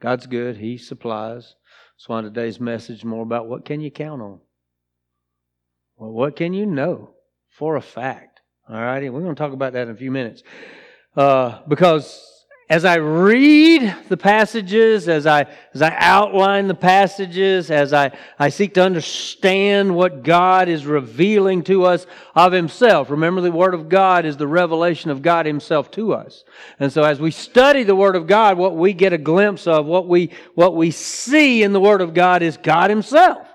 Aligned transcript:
God's 0.00 0.26
good. 0.26 0.56
He 0.56 0.78
supplies. 0.78 1.54
That's 1.96 2.08
why 2.08 2.22
today's 2.22 2.60
message 2.60 3.04
more 3.04 3.22
about 3.22 3.48
what 3.48 3.64
can 3.64 3.80
you 3.80 3.90
count 3.90 4.20
on? 4.20 4.40
Well, 5.96 6.10
what 6.10 6.36
can 6.36 6.52
you 6.52 6.66
know 6.66 7.14
for 7.48 7.76
a 7.76 7.80
fact? 7.80 8.40
All 8.68 8.76
righty, 8.76 9.08
we're 9.08 9.20
going 9.20 9.34
to 9.34 9.38
talk 9.38 9.52
about 9.52 9.72
that 9.72 9.88
in 9.88 9.94
a 9.94 9.96
few 9.96 10.10
minutes. 10.10 10.42
Uh, 11.16 11.60
because 11.68 12.35
as 12.68 12.84
I 12.84 12.96
read 12.96 13.94
the 14.08 14.16
passages, 14.16 15.08
as 15.08 15.24
I, 15.24 15.46
as 15.72 15.82
I 15.82 15.94
outline 15.98 16.66
the 16.66 16.74
passages, 16.74 17.70
as 17.70 17.92
I, 17.92 18.10
I 18.40 18.48
seek 18.48 18.74
to 18.74 18.82
understand 18.82 19.94
what 19.94 20.24
God 20.24 20.68
is 20.68 20.84
revealing 20.84 21.62
to 21.64 21.84
us 21.84 22.06
of 22.34 22.52
Himself. 22.52 23.08
Remember, 23.08 23.40
the 23.40 23.52
Word 23.52 23.74
of 23.74 23.88
God 23.88 24.24
is 24.24 24.36
the 24.36 24.48
revelation 24.48 25.12
of 25.12 25.22
God 25.22 25.46
Himself 25.46 25.92
to 25.92 26.12
us. 26.12 26.42
And 26.80 26.92
so 26.92 27.04
as 27.04 27.20
we 27.20 27.30
study 27.30 27.84
the 27.84 27.94
Word 27.94 28.16
of 28.16 28.26
God, 28.26 28.58
what 28.58 28.74
we 28.74 28.92
get 28.92 29.12
a 29.12 29.18
glimpse 29.18 29.68
of, 29.68 29.86
what 29.86 30.08
we, 30.08 30.30
what 30.56 30.74
we 30.74 30.90
see 30.90 31.62
in 31.62 31.72
the 31.72 31.80
Word 31.80 32.00
of 32.00 32.14
God 32.14 32.42
is 32.42 32.56
God 32.56 32.90
Himself. 32.90 33.46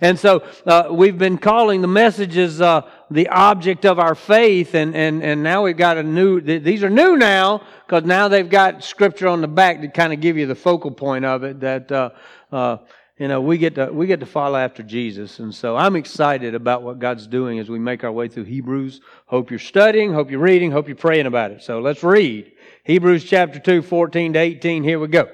And 0.00 0.18
so 0.18 0.44
uh, 0.66 0.88
we've 0.90 1.18
been 1.18 1.38
calling 1.38 1.80
the 1.80 1.88
messages 1.88 2.60
uh, 2.60 2.82
the 3.10 3.28
object 3.28 3.84
of 3.84 3.98
our 3.98 4.14
faith, 4.14 4.74
and, 4.74 4.94
and, 4.94 5.22
and 5.22 5.42
now 5.42 5.64
we've 5.64 5.76
got 5.76 5.96
a 5.96 6.02
new, 6.02 6.40
these 6.40 6.84
are 6.84 6.90
new 6.90 7.16
now, 7.16 7.62
because 7.86 8.04
now 8.04 8.28
they've 8.28 8.48
got 8.48 8.84
scripture 8.84 9.26
on 9.26 9.40
the 9.40 9.48
back 9.48 9.80
to 9.80 9.88
kind 9.88 10.12
of 10.12 10.20
give 10.20 10.36
you 10.36 10.46
the 10.46 10.54
focal 10.54 10.92
point 10.92 11.24
of 11.24 11.42
it 11.42 11.60
that, 11.60 11.90
uh, 11.90 12.10
uh, 12.52 12.76
you 13.18 13.26
know, 13.26 13.40
we 13.40 13.58
get, 13.58 13.74
to, 13.74 13.86
we 13.92 14.06
get 14.06 14.20
to 14.20 14.26
follow 14.26 14.58
after 14.58 14.82
Jesus. 14.82 15.40
And 15.40 15.52
so 15.52 15.76
I'm 15.76 15.96
excited 15.96 16.54
about 16.54 16.82
what 16.82 17.00
God's 17.00 17.26
doing 17.26 17.58
as 17.58 17.68
we 17.68 17.78
make 17.78 18.04
our 18.04 18.12
way 18.12 18.28
through 18.28 18.44
Hebrews. 18.44 19.00
Hope 19.26 19.50
you're 19.50 19.58
studying, 19.58 20.12
hope 20.12 20.30
you're 20.30 20.40
reading, 20.40 20.70
hope 20.70 20.86
you're 20.86 20.96
praying 20.96 21.26
about 21.26 21.50
it. 21.50 21.62
So 21.62 21.80
let's 21.80 22.04
read. 22.04 22.52
Hebrews 22.84 23.24
chapter 23.24 23.58
2, 23.58 23.82
14 23.82 24.34
to 24.34 24.38
18. 24.38 24.84
Here 24.84 24.98
we 24.98 25.08
go. 25.08 25.28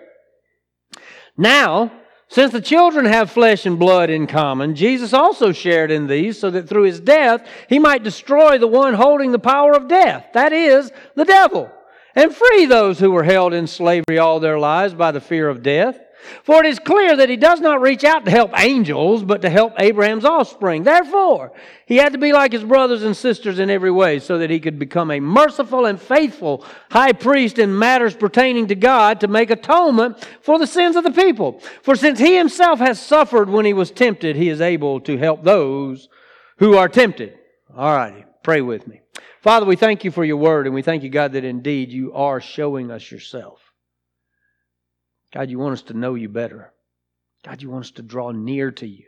Now, 1.37 1.93
since 2.29 2.53
the 2.53 2.61
children 2.61 3.05
have 3.07 3.31
flesh 3.31 3.67
and 3.67 3.79
blood 3.79 4.11
in 4.11 4.27
common, 4.27 4.75
Jesus 4.75 5.13
also 5.13 5.53
shared 5.53 5.91
in 5.91 6.07
these 6.07 6.39
so 6.39 6.51
that 6.51 6.69
through 6.69 6.83
his 6.83 7.01
death 7.01 7.47
he 7.69 7.79
might 7.79 8.03
destroy 8.03 8.59
the 8.59 8.67
one 8.67 8.95
holding 8.95 9.33
the 9.33 9.39
power 9.39 9.73
of 9.73 9.89
death, 9.89 10.27
that 10.35 10.53
is, 10.53 10.91
the 11.15 11.25
devil, 11.25 11.71
and 12.15 12.35
free 12.35 12.67
those 12.67 12.99
who 12.99 13.11
were 13.11 13.23
held 13.23 13.55
in 13.55 13.67
slavery 13.67 14.19
all 14.19 14.41
their 14.41 14.59
lives 14.59 14.93
by 14.93 15.13
the 15.13 15.21
fear 15.21 15.49
of 15.49 15.63
death. 15.63 16.01
For 16.43 16.65
it 16.65 16.67
is 16.67 16.79
clear 16.79 17.17
that 17.17 17.29
he 17.29 17.37
does 17.37 17.61
not 17.61 17.81
reach 17.81 18.05
out 18.05 18.25
to 18.25 18.31
help 18.31 18.59
angels, 18.59 19.23
but 19.23 19.43
to 19.43 19.51
help 19.51 19.75
Abraham's 19.79 20.25
offspring. 20.25 20.83
Therefore, 20.83 21.53
he 21.87 21.97
had 21.97 22.13
to 22.13 22.19
be 22.19 22.33
like 22.33 22.53
his 22.53 22.65
brothers 22.65 23.03
and 23.03 23.17
sisters 23.17 23.59
in 23.59 23.71
every 23.71 23.91
way, 23.91 24.19
so 24.19 24.39
that 24.39 24.51
he 24.51 24.61
could 24.61 24.79
become 24.79 25.11
a 25.11 25.21
merciful 25.21 25.87
and 25.87 26.01
faithful 26.01 26.65
high 26.91 27.13
priest 27.13 27.59
in 27.59 27.79
matters 27.79 28.15
pertaining 28.15 28.67
to 28.69 28.75
God 28.75 29.21
to 29.21 29.29
make 29.29 29.51
atonement 29.51 30.29
for 30.41 30.59
the 30.59 30.67
sins 30.67 30.97
of 30.97 31.05
the 31.05 31.13
people. 31.13 31.61
For 31.83 31.97
since 31.97 32.19
he 32.19 32.37
himself 32.37 32.79
has 32.79 33.01
suffered 33.01 33.49
when 33.49 33.65
he 33.65 33.73
was 33.73 33.91
tempted, 33.91 34.37
he 34.37 34.49
is 34.49 34.61
able 34.61 35.01
to 35.01 35.17
help 35.17 35.43
those 35.43 36.09
who 36.59 36.77
are 36.77 36.89
tempted. 36.89 37.39
All 37.77 37.95
righty, 37.95 38.25
pray 38.43 38.61
with 38.61 38.87
me. 38.87 39.01
Father, 39.43 39.67
we 39.67 39.77
thank 39.77 40.03
you 40.03 40.11
for 40.11 40.25
your 40.25 40.39
word, 40.39 40.67
and 40.67 40.75
we 40.75 40.83
thank 40.83 41.03
you, 41.03 41.09
God, 41.09 41.33
that 41.33 41.45
indeed 41.45 41.93
you 41.93 42.13
are 42.15 42.41
showing 42.41 42.91
us 42.91 43.11
yourself. 43.13 43.66
God, 45.33 45.51
you 45.51 45.59
want 45.59 45.75
us 45.75 45.83
to 45.83 45.95
know 45.95 46.15
you 46.15 46.29
better. 46.29 46.73
God, 47.45 47.63
you 47.63 47.71
want 47.71 47.85
us 47.85 47.91
to 47.93 48.03
draw 48.03 48.31
near 48.33 48.71
to 48.73 48.87
you. 48.87 49.05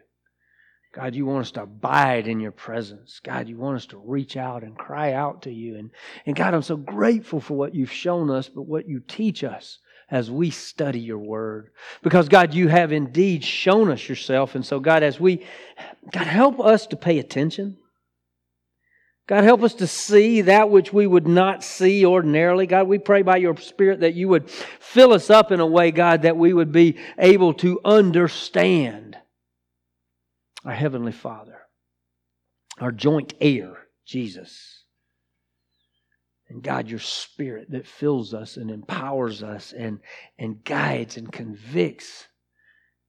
God, 0.95 1.15
you 1.15 1.27
want 1.27 1.43
us 1.43 1.51
to 1.53 1.63
abide 1.63 2.27
in 2.27 2.41
your 2.41 2.53
presence. 2.53 3.21
God, 3.23 3.49
you 3.49 3.57
want 3.57 3.77
us 3.77 3.87
to 3.87 3.99
reach 3.99 4.37
out 4.37 4.63
and 4.63 4.77
cry 4.77 5.13
out 5.13 5.43
to 5.43 5.53
you. 5.53 5.77
And, 5.77 5.91
and 6.25 6.35
God, 6.35 6.55
I'm 6.55 6.63
so 6.63 6.77
grateful 6.77 7.41
for 7.41 7.55
what 7.55 7.75
you've 7.75 7.93
shown 7.93 8.31
us, 8.31 8.49
but 8.49 8.63
what 8.63 8.89
you 8.89 9.01
teach 9.07 9.45
us 9.45 9.79
as 10.11 10.31
we 10.31 10.51
study 10.51 11.01
your 11.01 11.19
word. 11.19 11.71
Because, 12.03 12.29
God, 12.29 12.55
you 12.55 12.69
have 12.69 12.93
indeed 12.93 13.45
shown 13.45 13.91
us 13.91 14.09
yourself. 14.09 14.55
And 14.55 14.65
so, 14.65 14.81
God, 14.81 15.03
as 15.03 15.21
we, 15.21 15.45
God, 16.11 16.27
help 16.27 16.59
us 16.59 16.87
to 16.89 16.97
pay 16.97 17.19
attention. 17.19 17.77
God, 19.29 19.45
help 19.45 19.63
us 19.63 19.75
to 19.75 19.87
see 19.87 20.41
that 20.41 20.71
which 20.71 20.91
we 20.91 21.07
would 21.07 21.29
not 21.29 21.63
see 21.63 22.05
ordinarily. 22.05 22.67
God, 22.67 22.89
we 22.89 22.99
pray 22.99 23.21
by 23.21 23.37
your 23.37 23.55
Spirit 23.59 24.01
that 24.01 24.15
you 24.15 24.27
would 24.29 24.51
fill 24.51 25.13
us 25.13 25.29
up 25.29 25.53
in 25.53 25.61
a 25.61 25.67
way, 25.67 25.91
God, 25.91 26.23
that 26.23 26.39
we 26.39 26.55
would 26.55 26.73
be 26.73 26.97
able 27.19 27.53
to 27.55 27.79
understand 27.85 29.19
our 30.65 30.73
Heavenly 30.73 31.13
Father, 31.13 31.59
our 32.81 32.91
joint 32.91 33.35
heir, 33.39 33.77
Jesus. 34.07 34.85
And 36.49 36.63
God, 36.63 36.89
your 36.89 36.99
Spirit 36.99 37.71
that 37.73 37.87
fills 37.87 38.33
us 38.33 38.57
and 38.57 38.71
empowers 38.71 39.43
us 39.43 39.75
and, 39.75 40.01
and 40.39 40.65
guides 40.65 41.19
and 41.19 41.31
convicts. 41.31 42.29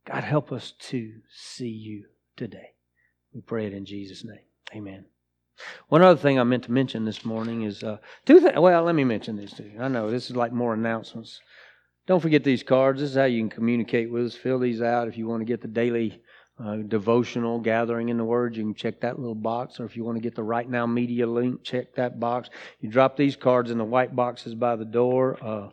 God, 0.05 0.25
help 0.25 0.51
us 0.51 0.73
to 0.89 1.13
see 1.33 1.69
you 1.69 2.07
today. 2.35 2.71
We 3.33 3.39
pray 3.39 3.67
it 3.67 3.73
in 3.73 3.85
Jesus' 3.85 4.25
name. 4.25 4.43
Amen. 4.75 5.05
One 5.87 6.01
other 6.01 6.19
thing 6.19 6.39
I 6.39 6.43
meant 6.43 6.63
to 6.65 6.71
mention 6.71 7.05
this 7.05 7.25
morning 7.25 7.63
is 7.63 7.83
uh, 7.83 7.97
two 8.25 8.39
things. 8.39 8.57
Well, 8.57 8.83
let 8.83 8.95
me 8.95 9.03
mention 9.03 9.35
these 9.35 9.53
two. 9.53 9.71
I 9.79 9.87
know 9.87 10.09
this 10.09 10.29
is 10.29 10.35
like 10.35 10.51
more 10.51 10.73
announcements. 10.73 11.41
Don't 12.07 12.21
forget 12.21 12.43
these 12.43 12.63
cards. 12.63 13.01
This 13.01 13.11
is 13.11 13.15
how 13.15 13.25
you 13.25 13.39
can 13.41 13.49
communicate 13.49 14.09
with 14.09 14.25
us. 14.25 14.35
Fill 14.35 14.59
these 14.59 14.81
out 14.81 15.07
if 15.07 15.17
you 15.17 15.27
want 15.27 15.41
to 15.41 15.45
get 15.45 15.61
the 15.61 15.67
daily 15.67 16.21
uh, 16.63 16.77
devotional 16.77 17.59
gathering 17.59 18.09
in 18.09 18.17
the 18.17 18.23
Word. 18.23 18.55
You 18.55 18.63
can 18.63 18.73
check 18.73 19.01
that 19.01 19.19
little 19.19 19.35
box. 19.35 19.79
Or 19.79 19.85
if 19.85 19.95
you 19.95 20.03
want 20.03 20.17
to 20.17 20.21
get 20.21 20.35
the 20.35 20.43
Right 20.43 20.69
Now 20.69 20.85
Media 20.87 21.27
link, 21.27 21.63
check 21.63 21.93
that 21.95 22.19
box. 22.19 22.49
You 22.79 22.89
drop 22.89 23.15
these 23.15 23.35
cards 23.35 23.71
in 23.71 23.77
the 23.77 23.83
white 23.85 24.15
boxes 24.15 24.55
by 24.55 24.75
the 24.75 24.85
door. 24.85 25.37
Uh, 25.41 25.69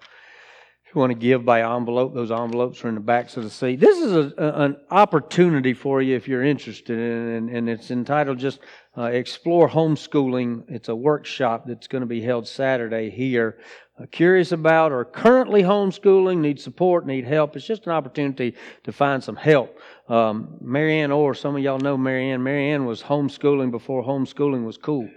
you 0.96 1.00
want 1.00 1.12
to 1.12 1.18
give 1.18 1.44
by 1.44 1.60
envelope, 1.60 2.14
those 2.14 2.30
envelopes 2.30 2.82
are 2.82 2.88
in 2.88 2.94
the 2.94 3.00
backs 3.02 3.36
of 3.36 3.44
the 3.44 3.50
seat. 3.50 3.80
This 3.80 3.98
is 3.98 4.12
a, 4.12 4.32
a, 4.38 4.64
an 4.64 4.76
opportunity 4.90 5.74
for 5.74 6.00
you 6.00 6.16
if 6.16 6.26
you're 6.26 6.42
interested 6.42 6.98
in 6.98 7.34
and, 7.34 7.50
and 7.50 7.68
it's 7.68 7.90
entitled 7.90 8.38
just 8.38 8.60
uh, 8.96 9.02
Explore 9.02 9.68
Homeschooling. 9.68 10.64
It's 10.68 10.88
a 10.88 10.96
workshop 10.96 11.66
that's 11.66 11.86
going 11.86 12.00
to 12.00 12.06
be 12.06 12.22
held 12.22 12.48
Saturday 12.48 13.10
here. 13.10 13.58
Uh, 14.00 14.06
curious 14.10 14.52
about 14.52 14.90
or 14.90 15.04
currently 15.04 15.62
homeschooling, 15.62 16.38
need 16.38 16.58
support, 16.58 17.06
need 17.06 17.26
help. 17.26 17.56
It's 17.56 17.66
just 17.66 17.84
an 17.84 17.92
opportunity 17.92 18.54
to 18.84 18.92
find 18.92 19.22
some 19.22 19.36
help. 19.36 19.78
Um, 20.08 20.56
Marianne 20.62 21.12
Orr, 21.12 21.34
some 21.34 21.56
of 21.56 21.62
y'all 21.62 21.78
know 21.78 21.98
Marianne. 21.98 22.42
Marianne 22.42 22.86
was 22.86 23.02
homeschooling 23.02 23.70
before 23.70 24.02
homeschooling 24.02 24.64
was 24.64 24.78
cool. 24.78 25.10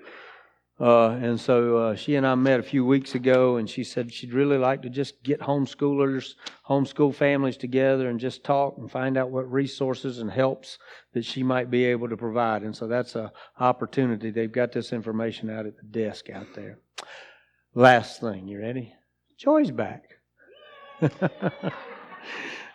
Uh, 0.80 1.10
and 1.10 1.38
so 1.38 1.78
uh, 1.78 1.96
she 1.96 2.16
and 2.16 2.26
I 2.26 2.36
met 2.36 2.62
a 2.62 2.64
few 2.64 2.86
weeks 2.86 3.14
ago, 3.14 3.58
and 3.58 3.70
she 3.70 3.84
said 3.84 4.14
she'd 4.14 4.34
really 4.34 4.58
like 4.58 4.82
to 4.84 4.90
just 4.90 5.22
get 5.24 5.42
homeschoolers, 5.42 6.36
homeschool 6.68 7.14
families 7.14 7.58
together 7.58 8.10
and 8.10 8.18
just 8.18 8.46
talk 8.46 8.78
and 8.78 8.90
find 8.90 9.18
out 9.18 9.30
what 9.30 9.52
resources 9.52 10.20
and 10.20 10.32
helps 10.32 10.78
that 11.14 11.26
she 11.26 11.44
might 11.44 11.70
be 11.70 11.84
able 11.84 12.08
to 12.08 12.16
provide. 12.16 12.64
And 12.64 12.74
so 12.74 12.88
that's 12.88 13.16
an 13.16 13.30
opportunity. 13.60 14.32
They've 14.32 14.52
got 14.52 14.72
this 14.72 14.94
information 14.94 15.50
out 15.50 15.66
at 15.66 15.76
the 15.76 15.84
desk 15.84 16.30
out 16.30 16.48
there. 16.56 16.80
Last 17.76 18.22
thing, 18.22 18.48
you 18.48 18.60
ready? 18.60 18.94
Joy's 19.38 19.72
back. 19.72 20.04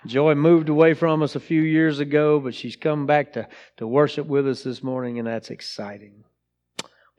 Joy 0.07 0.35
moved 0.35 0.69
away 0.69 0.93
from 0.93 1.23
us 1.23 1.37
a 1.37 1.41
few 1.41 1.63
years 1.63 2.01
ago, 2.01 2.39
but 2.39 2.55
she's 2.55 2.77
come 2.77 3.07
back 3.07 3.33
to, 3.33 3.49
to 3.79 3.87
worship 3.87 4.27
with 4.27 4.47
us 4.47 4.63
this 4.63 4.83
morning, 4.83 5.19
and 5.19 5.27
that's 5.27 5.51
exciting. 5.51 6.25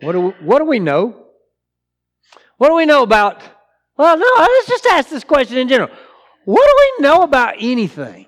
What 0.01 0.11
do 0.11 0.21
we, 0.21 0.29
what 0.45 0.59
do 0.59 0.65
we 0.65 0.79
know? 0.79 1.25
What 2.57 2.69
do 2.69 2.75
we 2.75 2.85
know 2.85 3.03
about? 3.03 3.41
Well, 3.97 4.17
no, 4.17 4.27
let's 4.37 4.67
just 4.67 4.85
ask 4.85 5.09
this 5.09 5.23
question 5.23 5.57
in 5.57 5.67
general. 5.67 5.89
What 6.45 6.65
do 6.65 6.73
we 6.77 7.03
know 7.03 7.23
about 7.23 7.55
anything? 7.59 8.27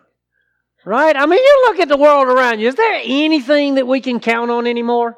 Right? 0.86 1.16
I 1.16 1.26
mean, 1.26 1.40
you 1.40 1.64
look 1.66 1.80
at 1.80 1.90
the 1.90 1.98
world 1.98 2.28
around 2.28 2.60
you. 2.60 2.70
Is 2.70 2.76
there 2.76 3.02
anything 3.04 3.76
that 3.76 3.86
we 3.86 4.00
can 4.00 4.20
count 4.22 4.50
on 4.50 4.66
anymore? 4.66 5.18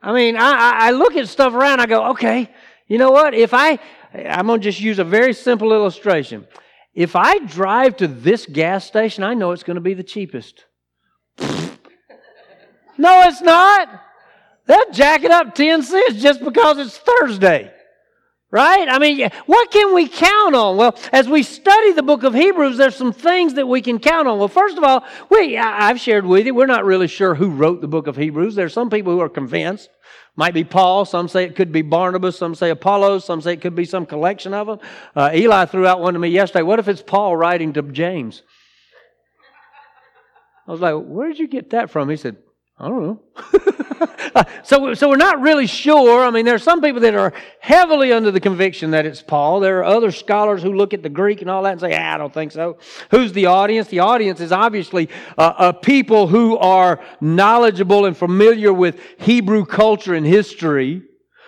I 0.00 0.12
mean, 0.12 0.36
I, 0.36 0.88
I 0.88 0.90
look 0.92 1.16
at 1.16 1.28
stuff 1.28 1.54
around. 1.54 1.80
I 1.80 1.86
go, 1.86 2.10
okay, 2.10 2.48
you 2.86 2.98
know 2.98 3.10
what? 3.10 3.34
If 3.34 3.52
I, 3.52 3.78
I'm 4.12 4.46
going 4.46 4.60
to 4.60 4.64
just 4.64 4.80
use 4.80 5.00
a 5.00 5.04
very 5.04 5.32
simple 5.32 5.72
illustration. 5.72 6.46
If 6.94 7.16
I 7.16 7.38
drive 7.38 7.96
to 7.96 8.06
this 8.06 8.46
gas 8.46 8.84
station, 8.84 9.24
I 9.24 9.34
know 9.34 9.50
it's 9.50 9.64
going 9.64 9.74
to 9.74 9.80
be 9.80 9.94
the 9.94 10.04
cheapest. 10.04 10.64
no, 11.38 11.68
it's 12.98 13.40
not. 13.40 14.03
They'll 14.66 14.90
jack 14.92 15.24
it 15.24 15.30
up 15.30 15.54
10 15.54 15.82
cents 15.82 16.22
just 16.22 16.42
because 16.42 16.78
it's 16.78 16.96
Thursday. 16.96 17.70
Right? 18.50 18.88
I 18.88 19.00
mean, 19.00 19.28
what 19.46 19.72
can 19.72 19.92
we 19.94 20.06
count 20.06 20.54
on? 20.54 20.76
Well, 20.76 20.96
as 21.10 21.28
we 21.28 21.42
study 21.42 21.92
the 21.92 22.04
book 22.04 22.22
of 22.22 22.34
Hebrews, 22.34 22.76
there's 22.76 22.94
some 22.94 23.12
things 23.12 23.54
that 23.54 23.66
we 23.66 23.82
can 23.82 23.98
count 23.98 24.28
on. 24.28 24.38
Well, 24.38 24.46
first 24.46 24.78
of 24.78 24.84
all, 24.84 25.04
we, 25.28 25.58
I've 25.58 25.98
shared 25.98 26.24
with 26.24 26.46
you, 26.46 26.54
we're 26.54 26.66
not 26.66 26.84
really 26.84 27.08
sure 27.08 27.34
who 27.34 27.50
wrote 27.50 27.80
the 27.80 27.88
book 27.88 28.06
of 28.06 28.16
Hebrews. 28.16 28.54
There's 28.54 28.72
some 28.72 28.90
people 28.90 29.12
who 29.12 29.18
are 29.20 29.28
convinced. 29.28 29.90
Might 30.36 30.54
be 30.54 30.62
Paul. 30.62 31.04
Some 31.04 31.26
say 31.26 31.44
it 31.44 31.56
could 31.56 31.72
be 31.72 31.82
Barnabas. 31.82 32.38
Some 32.38 32.54
say 32.54 32.70
Apollos. 32.70 33.24
Some 33.24 33.40
say 33.40 33.54
it 33.54 33.60
could 33.60 33.74
be 33.74 33.84
some 33.84 34.06
collection 34.06 34.54
of 34.54 34.68
them. 34.68 34.78
Uh, 35.16 35.30
Eli 35.34 35.64
threw 35.64 35.86
out 35.86 36.00
one 36.00 36.14
to 36.14 36.20
me 36.20 36.28
yesterday. 36.28 36.62
What 36.62 36.78
if 36.78 36.86
it's 36.86 37.02
Paul 37.02 37.36
writing 37.36 37.72
to 37.72 37.82
James? 37.82 38.42
I 40.66 40.72
was 40.72 40.80
like, 40.80 40.94
where 40.94 41.28
did 41.28 41.38
you 41.38 41.48
get 41.48 41.70
that 41.70 41.90
from? 41.90 42.08
He 42.08 42.16
said, 42.16 42.36
I 42.84 42.88
don't 42.88 43.02
know. 43.02 44.44
so, 44.62 44.92
so 44.92 45.08
we're 45.08 45.16
not 45.16 45.40
really 45.40 45.66
sure. 45.66 46.22
I 46.22 46.30
mean, 46.30 46.44
there 46.44 46.54
are 46.54 46.58
some 46.58 46.82
people 46.82 47.00
that 47.00 47.14
are 47.14 47.32
heavily 47.58 48.12
under 48.12 48.30
the 48.30 48.40
conviction 48.40 48.90
that 48.90 49.06
it's 49.06 49.22
Paul. 49.22 49.60
There 49.60 49.78
are 49.78 49.84
other 49.84 50.10
scholars 50.10 50.62
who 50.62 50.74
look 50.74 50.92
at 50.92 51.02
the 51.02 51.08
Greek 51.08 51.40
and 51.40 51.48
all 51.48 51.62
that 51.62 51.72
and 51.72 51.80
say, 51.80 51.96
ah, 51.96 52.14
I 52.14 52.18
don't 52.18 52.34
think 52.34 52.52
so. 52.52 52.76
Who's 53.10 53.32
the 53.32 53.46
audience? 53.46 53.88
The 53.88 54.00
audience 54.00 54.38
is 54.38 54.52
obviously 54.52 55.08
uh, 55.38 55.54
uh, 55.56 55.72
people 55.72 56.26
who 56.26 56.58
are 56.58 57.00
knowledgeable 57.22 58.04
and 58.04 58.14
familiar 58.14 58.70
with 58.70 59.00
Hebrew 59.16 59.64
culture 59.64 60.12
and 60.12 60.26
history. 60.26 61.04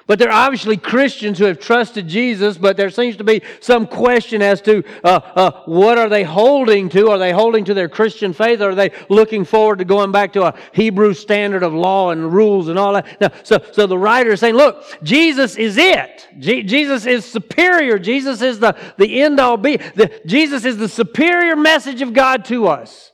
But 0.06 0.20
they're 0.20 0.30
obviously 0.30 0.76
Christians 0.76 1.38
who 1.38 1.46
have 1.46 1.58
trusted 1.58 2.06
Jesus, 2.06 2.56
but 2.56 2.76
there 2.76 2.90
seems 2.90 3.16
to 3.16 3.24
be 3.24 3.42
some 3.58 3.88
question 3.88 4.40
as 4.40 4.60
to 4.62 4.84
uh, 5.02 5.08
uh, 5.08 5.62
what 5.64 5.98
are 5.98 6.08
they 6.08 6.22
holding 6.22 6.88
to? 6.90 7.10
Are 7.10 7.18
they 7.18 7.32
holding 7.32 7.64
to 7.64 7.74
their 7.74 7.88
Christian 7.88 8.32
faith, 8.32 8.60
or 8.60 8.70
are 8.70 8.74
they 8.76 8.92
looking 9.08 9.44
forward 9.44 9.80
to 9.80 9.84
going 9.84 10.12
back 10.12 10.32
to 10.34 10.44
a 10.44 10.54
Hebrew 10.72 11.12
standard 11.12 11.64
of 11.64 11.74
law 11.74 12.10
and 12.10 12.32
rules 12.32 12.68
and 12.68 12.78
all 12.78 12.92
that? 12.92 13.20
Now, 13.20 13.32
so, 13.42 13.58
so 13.72 13.88
the 13.88 13.98
writer 13.98 14.30
is 14.30 14.38
saying, 14.38 14.54
look, 14.54 14.84
Jesus 15.02 15.56
is 15.56 15.76
it. 15.76 16.28
Je- 16.38 16.62
Jesus 16.62 17.04
is 17.04 17.24
superior. 17.24 17.98
Jesus 17.98 18.42
is 18.42 18.60
the, 18.60 18.76
the 18.98 19.22
end 19.22 19.40
all 19.40 19.56
be. 19.56 19.76
The, 19.76 20.20
Jesus 20.24 20.64
is 20.64 20.76
the 20.76 20.88
superior 20.88 21.56
message 21.56 22.00
of 22.00 22.12
God 22.12 22.44
to 22.44 22.68
us. 22.68 23.10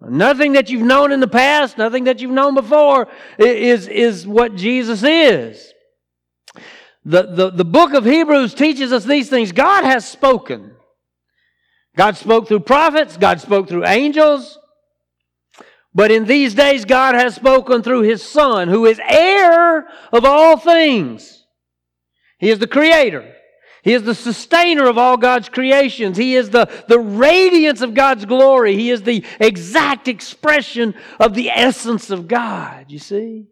Nothing 0.00 0.54
that 0.54 0.70
you've 0.70 0.82
known 0.82 1.12
in 1.12 1.20
the 1.20 1.28
past, 1.28 1.78
nothing 1.78 2.04
that 2.04 2.20
you've 2.20 2.32
known 2.32 2.54
before 2.54 3.06
is, 3.38 3.86
is 3.86 4.26
what 4.26 4.56
Jesus 4.56 5.04
is. 5.04 5.72
The, 7.06 7.22
the, 7.22 7.50
the 7.50 7.64
book 7.64 7.94
of 7.94 8.04
Hebrews 8.04 8.52
teaches 8.52 8.92
us 8.92 9.04
these 9.04 9.30
things. 9.30 9.52
God 9.52 9.84
has 9.84 10.06
spoken. 10.06 10.72
God 11.96 12.16
spoke 12.16 12.48
through 12.48 12.60
prophets, 12.60 13.16
God 13.16 13.40
spoke 13.40 13.68
through 13.68 13.86
angels. 13.86 14.58
But 15.94 16.10
in 16.10 16.24
these 16.24 16.52
days, 16.52 16.84
God 16.84 17.14
has 17.14 17.36
spoken 17.36 17.82
through 17.82 18.02
His 18.02 18.22
Son, 18.22 18.66
who 18.66 18.86
is 18.86 19.00
heir 19.08 19.86
of 20.12 20.24
all 20.24 20.56
things. 20.56 21.44
He 22.38 22.50
is 22.50 22.58
the 22.58 22.66
creator. 22.66 23.32
He 23.84 23.94
is 23.94 24.02
the 24.02 24.14
sustainer 24.14 24.86
of 24.88 24.98
all 24.98 25.16
God's 25.16 25.48
creations. 25.48 26.16
He 26.16 26.34
is 26.34 26.50
the, 26.50 26.68
the 26.88 26.98
radiance 26.98 27.82
of 27.82 27.94
God's 27.94 28.24
glory. 28.24 28.74
He 28.74 28.90
is 28.90 29.04
the 29.04 29.24
exact 29.38 30.08
expression 30.08 30.96
of 31.20 31.34
the 31.34 31.50
essence 31.50 32.10
of 32.10 32.26
God, 32.26 32.86
you 32.88 32.98
see? 32.98 33.46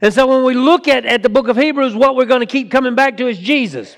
And 0.00 0.14
so 0.14 0.26
when 0.26 0.44
we 0.44 0.54
look 0.54 0.88
at, 0.88 1.04
at 1.04 1.22
the 1.22 1.28
book 1.28 1.48
of 1.48 1.56
Hebrews, 1.56 1.94
what 1.94 2.16
we're 2.16 2.26
going 2.26 2.40
to 2.40 2.46
keep 2.46 2.70
coming 2.70 2.94
back 2.94 3.16
to 3.16 3.26
is 3.26 3.38
Jesus. 3.38 3.96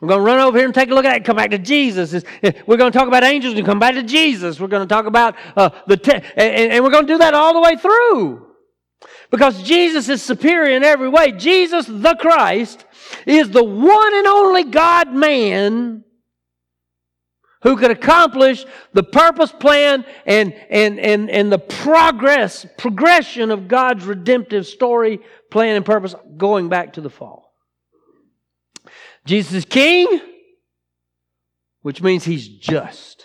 We're 0.00 0.08
going 0.08 0.20
to 0.20 0.24
run 0.24 0.40
over 0.40 0.58
here 0.58 0.66
and 0.66 0.74
take 0.74 0.90
a 0.90 0.94
look 0.94 1.04
at 1.04 1.16
it, 1.16 1.24
come 1.24 1.36
back 1.36 1.50
to 1.50 1.58
Jesus. 1.58 2.24
We're 2.66 2.76
going 2.76 2.92
to 2.92 2.98
talk 2.98 3.08
about 3.08 3.22
angels 3.22 3.54
and 3.54 3.64
come 3.64 3.78
back 3.78 3.94
to 3.94 4.02
Jesus. 4.02 4.60
We're 4.60 4.68
going 4.68 4.86
to 4.86 4.92
talk 4.92 5.06
about 5.06 5.36
uh, 5.56 5.70
the, 5.86 5.96
te- 5.96 6.12
and, 6.12 6.72
and 6.72 6.84
we're 6.84 6.90
going 6.90 7.06
to 7.06 7.12
do 7.12 7.18
that 7.18 7.32
all 7.32 7.54
the 7.54 7.60
way 7.60 7.76
through. 7.76 8.46
Because 9.30 9.62
Jesus 9.62 10.08
is 10.08 10.22
superior 10.22 10.76
in 10.76 10.84
every 10.84 11.08
way. 11.08 11.32
Jesus, 11.32 11.86
the 11.86 12.16
Christ, 12.20 12.84
is 13.26 13.50
the 13.50 13.64
one 13.64 14.14
and 14.14 14.26
only 14.26 14.64
God 14.64 15.12
man 15.12 16.04
who 17.64 17.76
could 17.76 17.90
accomplish 17.90 18.64
the 18.92 19.02
purpose, 19.02 19.50
plan, 19.50 20.04
and, 20.26 20.54
and, 20.70 21.00
and, 21.00 21.30
and 21.30 21.50
the 21.50 21.58
progress, 21.58 22.64
progression 22.76 23.50
of 23.50 23.66
God's 23.66 24.04
redemptive 24.04 24.66
story, 24.66 25.18
plan, 25.50 25.74
and 25.74 25.84
purpose 25.84 26.14
going 26.36 26.68
back 26.68 26.92
to 26.92 27.00
the 27.00 27.10
fall. 27.10 27.52
Jesus 29.24 29.54
is 29.54 29.64
king, 29.64 30.20
which 31.80 32.02
means 32.02 32.22
he's 32.22 32.46
just. 32.46 33.24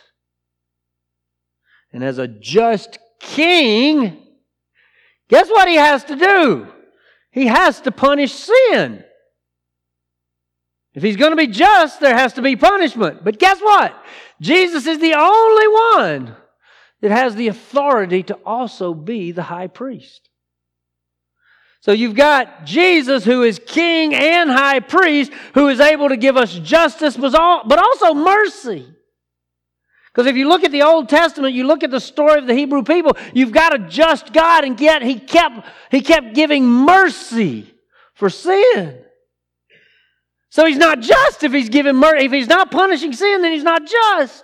And 1.92 2.02
as 2.02 2.18
a 2.18 2.28
just 2.28 2.98
king, 3.20 4.26
guess 5.28 5.50
what 5.50 5.68
he 5.68 5.76
has 5.76 6.06
to 6.06 6.16
do? 6.16 6.68
He 7.32 7.48
has 7.48 7.82
to 7.82 7.92
punish 7.92 8.32
sin. 8.32 9.04
If 11.00 11.04
he's 11.04 11.16
going 11.16 11.32
to 11.32 11.38
be 11.38 11.48
just, 11.48 12.02
there 12.02 12.14
has 12.14 12.34
to 12.34 12.42
be 12.42 12.58
punishment. 12.58 13.24
But 13.24 13.40
guess 13.40 13.62
what? 13.62 13.96
Jesus 14.42 14.86
is 14.86 15.00
the 15.00 15.14
only 15.14 15.68
one 15.70 16.36
that 17.00 17.12
has 17.12 17.36
the 17.36 17.48
authority 17.48 18.22
to 18.24 18.34
also 18.46 18.94
be 18.94 19.32
the 19.32 19.44
high 19.44 19.68
priest. 19.68 20.28
So 21.80 21.94
you've 21.94 22.18
got 22.18 22.66
Jesus 22.66 23.24
who 23.24 23.44
is 23.44 23.62
king 23.66 24.14
and 24.14 24.50
high 24.50 24.82
priest 24.82 25.32
who 25.54 25.70
is 25.70 25.80
able 25.80 26.10
to 26.10 26.18
give 26.18 26.36
us 26.36 26.54
justice 26.60 27.16
but 27.16 27.34
also 27.34 28.14
mercy. 28.14 28.86
Because 30.12 30.28
if 30.28 30.36
you 30.36 30.50
look 30.50 30.66
at 30.66 30.74
the 30.74 30.82
Old 30.82 31.08
Testament, 31.08 31.54
you 31.54 31.66
look 31.66 31.82
at 31.82 31.92
the 31.92 32.02
story 32.02 32.40
of 32.40 32.46
the 32.46 32.56
Hebrew 32.56 32.84
people, 32.84 33.16
you've 33.34 33.54
got 33.54 33.74
a 33.74 33.80
just 33.88 34.34
God 34.34 34.66
and 34.66 34.78
yet 34.82 35.02
he 35.02 35.18
kept, 35.18 35.66
he 35.92 36.02
kept 36.02 36.36
giving 36.36 36.66
mercy 36.66 37.74
for 38.16 38.30
sin. 38.30 39.06
So 40.50 40.66
he's 40.66 40.78
not 40.78 41.00
just 41.00 41.44
if 41.44 41.54
he's 41.54 41.70
giving 41.70 41.96
mercy. 41.96 42.26
If 42.26 42.32
he's 42.32 42.48
not 42.48 42.72
punishing 42.72 43.14
sin, 43.14 43.42
then 43.42 43.52
he's 43.52 43.64
not 43.64 43.88
just. 43.88 44.44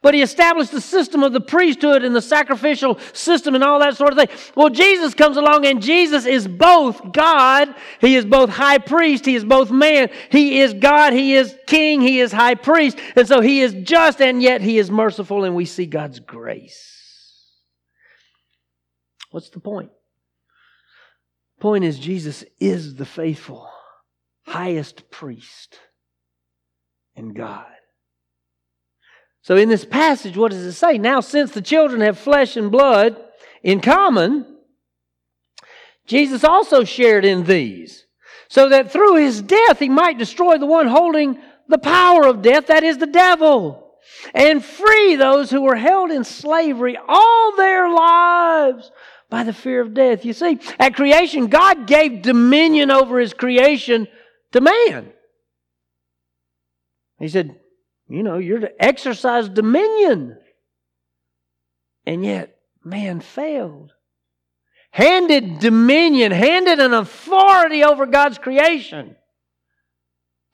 But 0.00 0.14
he 0.14 0.22
established 0.22 0.72
the 0.72 0.80
system 0.80 1.22
of 1.22 1.32
the 1.32 1.40
priesthood 1.40 2.02
and 2.02 2.14
the 2.14 2.20
sacrificial 2.20 2.98
system 3.12 3.54
and 3.54 3.62
all 3.62 3.78
that 3.78 3.96
sort 3.96 4.12
of 4.12 4.18
thing. 4.18 4.36
Well, 4.56 4.68
Jesus 4.68 5.14
comes 5.14 5.36
along 5.36 5.64
and 5.64 5.80
Jesus 5.80 6.26
is 6.26 6.48
both 6.48 7.12
God. 7.12 7.72
He 8.00 8.16
is 8.16 8.24
both 8.24 8.50
high 8.50 8.78
priest. 8.78 9.24
He 9.24 9.36
is 9.36 9.44
both 9.44 9.70
man. 9.70 10.10
He 10.30 10.60
is 10.60 10.74
God. 10.74 11.12
He 11.12 11.34
is 11.34 11.56
king. 11.68 12.00
He 12.00 12.18
is 12.18 12.32
high 12.32 12.56
priest. 12.56 12.98
And 13.14 13.28
so 13.28 13.40
he 13.40 13.60
is 13.60 13.74
just 13.74 14.20
and 14.20 14.42
yet 14.42 14.60
he 14.60 14.78
is 14.78 14.90
merciful 14.90 15.44
and 15.44 15.54
we 15.54 15.66
see 15.66 15.86
God's 15.86 16.18
grace. 16.18 16.98
What's 19.30 19.50
the 19.50 19.60
point? 19.60 19.90
Point 21.60 21.84
is 21.84 21.96
Jesus 21.96 22.44
is 22.58 22.96
the 22.96 23.06
faithful 23.06 23.68
highest 24.46 25.10
priest 25.10 25.78
and 27.16 27.34
God. 27.34 27.66
So, 29.42 29.56
in 29.56 29.68
this 29.68 29.84
passage, 29.84 30.36
what 30.36 30.52
does 30.52 30.64
it 30.64 30.72
say? 30.72 30.98
Now, 30.98 31.20
since 31.20 31.50
the 31.50 31.62
children 31.62 32.00
have 32.00 32.18
flesh 32.18 32.56
and 32.56 32.70
blood 32.70 33.20
in 33.62 33.80
common, 33.80 34.46
Jesus 36.06 36.44
also 36.44 36.84
shared 36.84 37.24
in 37.24 37.44
these, 37.44 38.06
so 38.48 38.68
that 38.68 38.92
through 38.92 39.16
his 39.16 39.42
death 39.42 39.78
he 39.78 39.88
might 39.88 40.18
destroy 40.18 40.58
the 40.58 40.66
one 40.66 40.86
holding 40.86 41.38
the 41.68 41.78
power 41.78 42.26
of 42.26 42.42
death, 42.42 42.66
that 42.66 42.84
is 42.84 42.98
the 42.98 43.06
devil, 43.06 43.94
and 44.34 44.64
free 44.64 45.16
those 45.16 45.50
who 45.50 45.62
were 45.62 45.76
held 45.76 46.10
in 46.10 46.22
slavery 46.24 46.96
all 47.08 47.56
their 47.56 47.88
lives 47.88 48.90
by 49.30 49.42
the 49.42 49.52
fear 49.52 49.80
of 49.80 49.94
death. 49.94 50.24
You 50.24 50.34
see, 50.34 50.60
at 50.78 50.94
creation, 50.94 51.46
God 51.46 51.86
gave 51.86 52.22
dominion 52.22 52.90
over 52.90 53.18
his 53.18 53.32
creation 53.32 54.06
to 54.52 54.60
man. 54.60 55.12
He 57.18 57.28
said, 57.28 57.58
You 58.08 58.22
know, 58.22 58.38
you're 58.38 58.60
to 58.60 58.84
exercise 58.84 59.48
dominion. 59.48 60.38
And 62.06 62.24
yet, 62.24 62.56
man 62.84 63.20
failed. 63.20 63.92
Handed 64.90 65.58
dominion, 65.60 66.32
handed 66.32 66.78
an 66.78 66.92
authority 66.92 67.82
over 67.82 68.06
God's 68.06 68.38
creation 68.38 69.16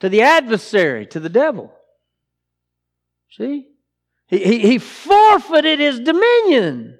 to 0.01 0.09
the 0.09 0.23
adversary, 0.23 1.07
to 1.07 1.21
the 1.21 1.29
devil. 1.29 1.73
See? 3.31 3.67
He, 4.27 4.39
he, 4.39 4.59
he 4.61 4.79
forfeited 4.79 5.81
his 5.81 6.01
dominion. 6.01 6.98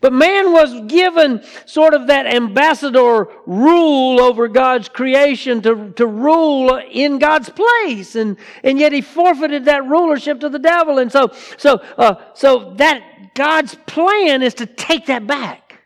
But 0.00 0.12
man 0.12 0.52
was 0.52 0.80
given 0.86 1.42
sort 1.66 1.92
of 1.92 2.06
that 2.06 2.26
ambassador 2.26 3.26
rule 3.46 4.20
over 4.20 4.46
God's 4.46 4.88
creation 4.88 5.60
to, 5.62 5.92
to 5.96 6.06
rule 6.06 6.80
in 6.90 7.18
God's 7.18 7.50
place. 7.50 8.14
And, 8.14 8.36
and 8.62 8.78
yet 8.78 8.92
he 8.92 9.00
forfeited 9.00 9.64
that 9.64 9.86
rulership 9.86 10.40
to 10.40 10.48
the 10.48 10.60
devil. 10.60 10.98
And 10.98 11.10
so, 11.10 11.32
so, 11.56 11.82
uh, 11.96 12.14
so 12.34 12.74
that 12.76 13.34
God's 13.34 13.74
plan 13.86 14.42
is 14.42 14.54
to 14.54 14.66
take 14.66 15.06
that 15.06 15.26
back. 15.26 15.80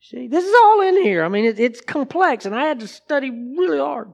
See, 0.00 0.28
this 0.28 0.44
is 0.44 0.54
all 0.64 0.82
in 0.82 1.02
here. 1.02 1.24
I 1.24 1.28
mean, 1.28 1.44
it, 1.44 1.58
it's 1.58 1.80
complex, 1.80 2.46
and 2.46 2.54
I 2.54 2.66
had 2.66 2.80
to 2.80 2.88
study 2.88 3.30
really 3.30 3.78
hard 3.78 4.12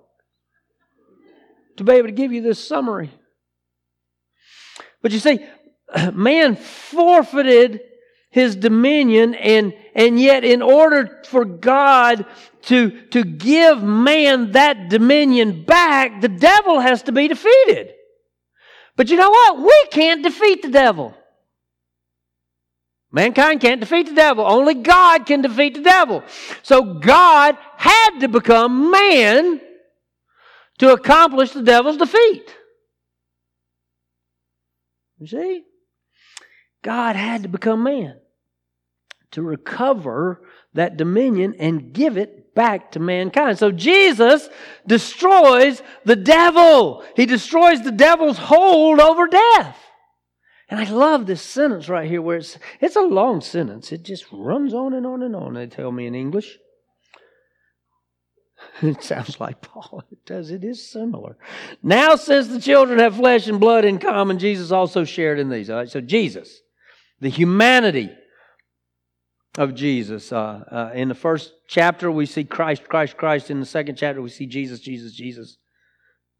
to 1.76 1.84
be 1.84 1.92
able 1.92 2.08
to 2.08 2.12
give 2.12 2.32
you 2.32 2.40
this 2.40 2.66
summary. 2.66 3.10
But 5.02 5.12
you 5.12 5.18
see, 5.18 5.44
man 6.14 6.56
forfeited 6.56 7.80
his 8.32 8.56
dominion 8.56 9.34
and, 9.34 9.74
and 9.94 10.18
yet 10.18 10.42
in 10.42 10.62
order 10.62 11.20
for 11.26 11.44
God 11.44 12.24
to, 12.62 13.06
to 13.08 13.24
give 13.24 13.82
man 13.82 14.52
that 14.52 14.88
dominion 14.88 15.64
back, 15.64 16.22
the 16.22 16.28
devil 16.28 16.80
has 16.80 17.02
to 17.02 17.12
be 17.12 17.28
defeated. 17.28 17.92
But 18.96 19.10
you 19.10 19.18
know 19.18 19.28
what? 19.28 19.58
We 19.58 19.86
can't 19.90 20.22
defeat 20.22 20.62
the 20.62 20.70
devil. 20.70 21.14
Mankind 23.10 23.60
can't 23.60 23.80
defeat 23.80 24.06
the 24.06 24.14
devil. 24.14 24.46
Only 24.46 24.74
God 24.74 25.26
can 25.26 25.42
defeat 25.42 25.74
the 25.74 25.82
devil. 25.82 26.24
So 26.62 26.94
God 26.94 27.58
had 27.76 28.20
to 28.20 28.28
become 28.28 28.90
man 28.90 29.60
to 30.78 30.92
accomplish 30.94 31.50
the 31.50 31.62
devil's 31.62 31.98
defeat. 31.98 32.50
You 35.18 35.26
see? 35.26 35.64
God 36.82 37.14
had 37.14 37.42
to 37.42 37.50
become 37.50 37.84
man 37.84 38.21
to 39.32 39.42
recover 39.42 40.42
that 40.74 40.96
dominion 40.96 41.54
and 41.58 41.92
give 41.92 42.16
it 42.16 42.54
back 42.54 42.92
to 42.92 43.00
mankind. 43.00 43.58
So 43.58 43.70
Jesus 43.70 44.48
destroys 44.86 45.82
the 46.04 46.16
devil. 46.16 47.04
He 47.16 47.26
destroys 47.26 47.82
the 47.82 47.92
devil's 47.92 48.38
hold 48.38 49.00
over 49.00 49.26
death. 49.26 49.78
And 50.68 50.80
I 50.80 50.90
love 50.90 51.26
this 51.26 51.42
sentence 51.42 51.88
right 51.88 52.08
here 52.08 52.22
where 52.22 52.38
it's, 52.38 52.58
it's 52.80 52.96
a 52.96 53.02
long 53.02 53.40
sentence. 53.40 53.92
It 53.92 54.04
just 54.04 54.24
runs 54.32 54.72
on 54.72 54.94
and 54.94 55.06
on 55.06 55.22
and 55.22 55.36
on, 55.36 55.54
they 55.54 55.66
tell 55.66 55.92
me 55.92 56.06
in 56.06 56.14
English. 56.14 56.58
It 58.80 59.02
sounds 59.02 59.40
like 59.40 59.60
Paul. 59.60 60.04
It 60.10 60.24
does. 60.24 60.50
It 60.50 60.64
is 60.64 60.88
similar. 60.88 61.36
Now, 61.82 62.14
since 62.14 62.48
the 62.48 62.60
children 62.60 63.00
have 63.00 63.16
flesh 63.16 63.48
and 63.48 63.58
blood 63.58 63.84
in 63.84 63.98
common, 63.98 64.38
Jesus 64.38 64.70
also 64.70 65.04
shared 65.04 65.40
in 65.40 65.50
these. 65.50 65.68
All 65.68 65.78
right? 65.78 65.90
So, 65.90 66.00
Jesus, 66.00 66.60
the 67.20 67.28
humanity 67.28 68.10
of 69.58 69.74
Jesus. 69.74 70.32
Uh, 70.32 70.64
uh, 70.70 70.90
in 70.94 71.08
the 71.08 71.14
first 71.14 71.52
chapter, 71.68 72.10
we 72.10 72.26
see 72.26 72.44
Christ, 72.44 72.88
Christ, 72.88 73.16
Christ. 73.16 73.50
In 73.50 73.60
the 73.60 73.66
second 73.66 73.96
chapter, 73.96 74.22
we 74.22 74.30
see 74.30 74.46
Jesus, 74.46 74.80
Jesus, 74.80 75.12
Jesus. 75.12 75.58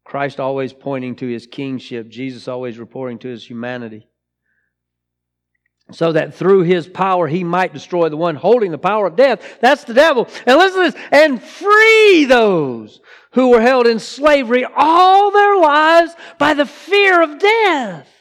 Christ 0.03 0.39
always 0.39 0.73
pointing 0.73 1.15
to 1.17 1.27
his 1.27 1.47
kingship, 1.47 2.09
Jesus 2.09 2.47
always 2.47 2.77
reporting 2.77 3.19
to 3.19 3.29
his 3.29 3.45
humanity. 3.45 4.07
So 5.91 6.13
that 6.13 6.33
through 6.33 6.63
his 6.63 6.87
power 6.87 7.27
he 7.27 7.43
might 7.43 7.73
destroy 7.73 8.09
the 8.09 8.17
one 8.17 8.35
holding 8.35 8.71
the 8.71 8.77
power 8.77 9.05
of 9.05 9.15
death. 9.15 9.59
That's 9.59 9.83
the 9.83 9.93
devil. 9.93 10.27
And 10.45 10.57
listen 10.57 10.83
to 10.83 10.91
this 10.91 11.07
and 11.11 11.41
free 11.41 12.25
those 12.25 13.01
who 13.33 13.49
were 13.49 13.61
held 13.61 13.85
in 13.87 13.99
slavery 13.99 14.65
all 14.65 15.31
their 15.31 15.57
lives 15.57 16.15
by 16.37 16.53
the 16.53 16.65
fear 16.65 17.21
of 17.21 17.37
death. 17.37 18.12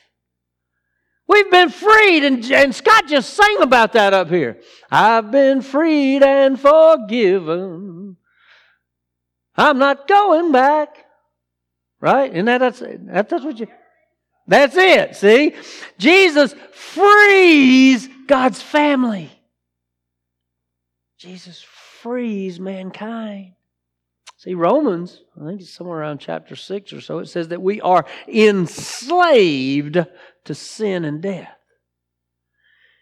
We've 1.32 1.50
been 1.50 1.70
freed, 1.70 2.24
and, 2.24 2.44
and 2.52 2.74
Scott 2.74 3.08
just 3.08 3.32
sang 3.32 3.62
about 3.62 3.94
that 3.94 4.12
up 4.12 4.28
here. 4.28 4.60
I've 4.90 5.30
been 5.30 5.62
freed 5.62 6.22
and 6.22 6.60
forgiven. 6.60 8.18
I'm 9.56 9.78
not 9.78 10.06
going 10.06 10.52
back. 10.52 11.06
Right? 12.00 12.30
And 12.34 12.48
that, 12.48 12.58
that's, 12.58 12.80
that, 12.80 13.30
that's 13.30 13.44
what 13.44 13.58
you. 13.58 13.66
That's 14.46 14.76
it, 14.76 15.16
see? 15.16 15.54
Jesus 15.96 16.54
frees 16.72 18.10
God's 18.26 18.60
family. 18.60 19.30
Jesus 21.16 21.62
frees 22.02 22.60
mankind. 22.60 23.52
See, 24.36 24.54
Romans, 24.54 25.22
I 25.40 25.46
think 25.46 25.60
it's 25.60 25.70
somewhere 25.70 26.00
around 26.00 26.18
chapter 26.18 26.56
6 26.56 26.92
or 26.92 27.00
so, 27.00 27.20
it 27.20 27.26
says 27.26 27.48
that 27.48 27.62
we 27.62 27.80
are 27.80 28.04
enslaved 28.26 30.04
to 30.44 30.54
sin 30.54 31.04
and 31.04 31.20
death. 31.20 31.56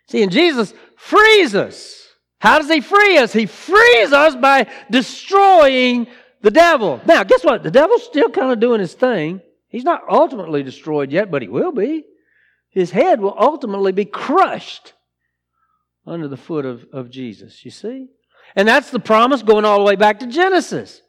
See, 0.09 0.23
and 0.23 0.33
Jesus 0.33 0.75
frees 0.97 1.55
us. 1.55 1.97
How 2.41 2.59
does 2.59 2.71
he 2.71 2.81
free 2.81 3.19
us? 3.19 3.33
He 3.33 3.47
frees 3.47 4.13
us 4.13 4.35
by 4.35 4.67
destroying 4.91 6.07
the 6.43 6.51
devil. 6.51 7.01
Now, 7.05 7.23
guess 7.23 7.45
what? 7.45 7.63
The 7.63 7.71
devil's 7.71 8.05
still 8.05 8.31
kind 8.31 8.51
of 8.51 8.61
doing 8.61 8.81
his 8.81 8.95
thing. 8.95 9.41
He's 9.69 9.85
not 9.85 10.03
ultimately 10.09 10.63
destroyed 10.63 11.13
yet, 11.13 11.31
but 11.31 11.43
he 11.43 11.49
will 11.49 11.73
be. 11.73 12.05
His 12.71 12.91
head 12.91 13.21
will 13.21 13.37
ultimately 13.39 13.93
be 13.93 14.05
crushed 14.05 14.95
under 16.07 16.29
the 16.29 16.37
foot 16.37 16.65
of, 16.65 16.87
of 16.93 17.11
Jesus, 17.11 17.65
you 17.65 17.71
see? 17.71 18.09
And 18.57 18.67
that's 18.67 18.91
the 18.91 18.99
promise 18.99 19.43
going 19.43 19.65
all 19.65 19.79
the 19.79 19.85
way 19.85 19.97
back 19.97 20.19
to 20.21 20.27
Genesis. 20.27 21.03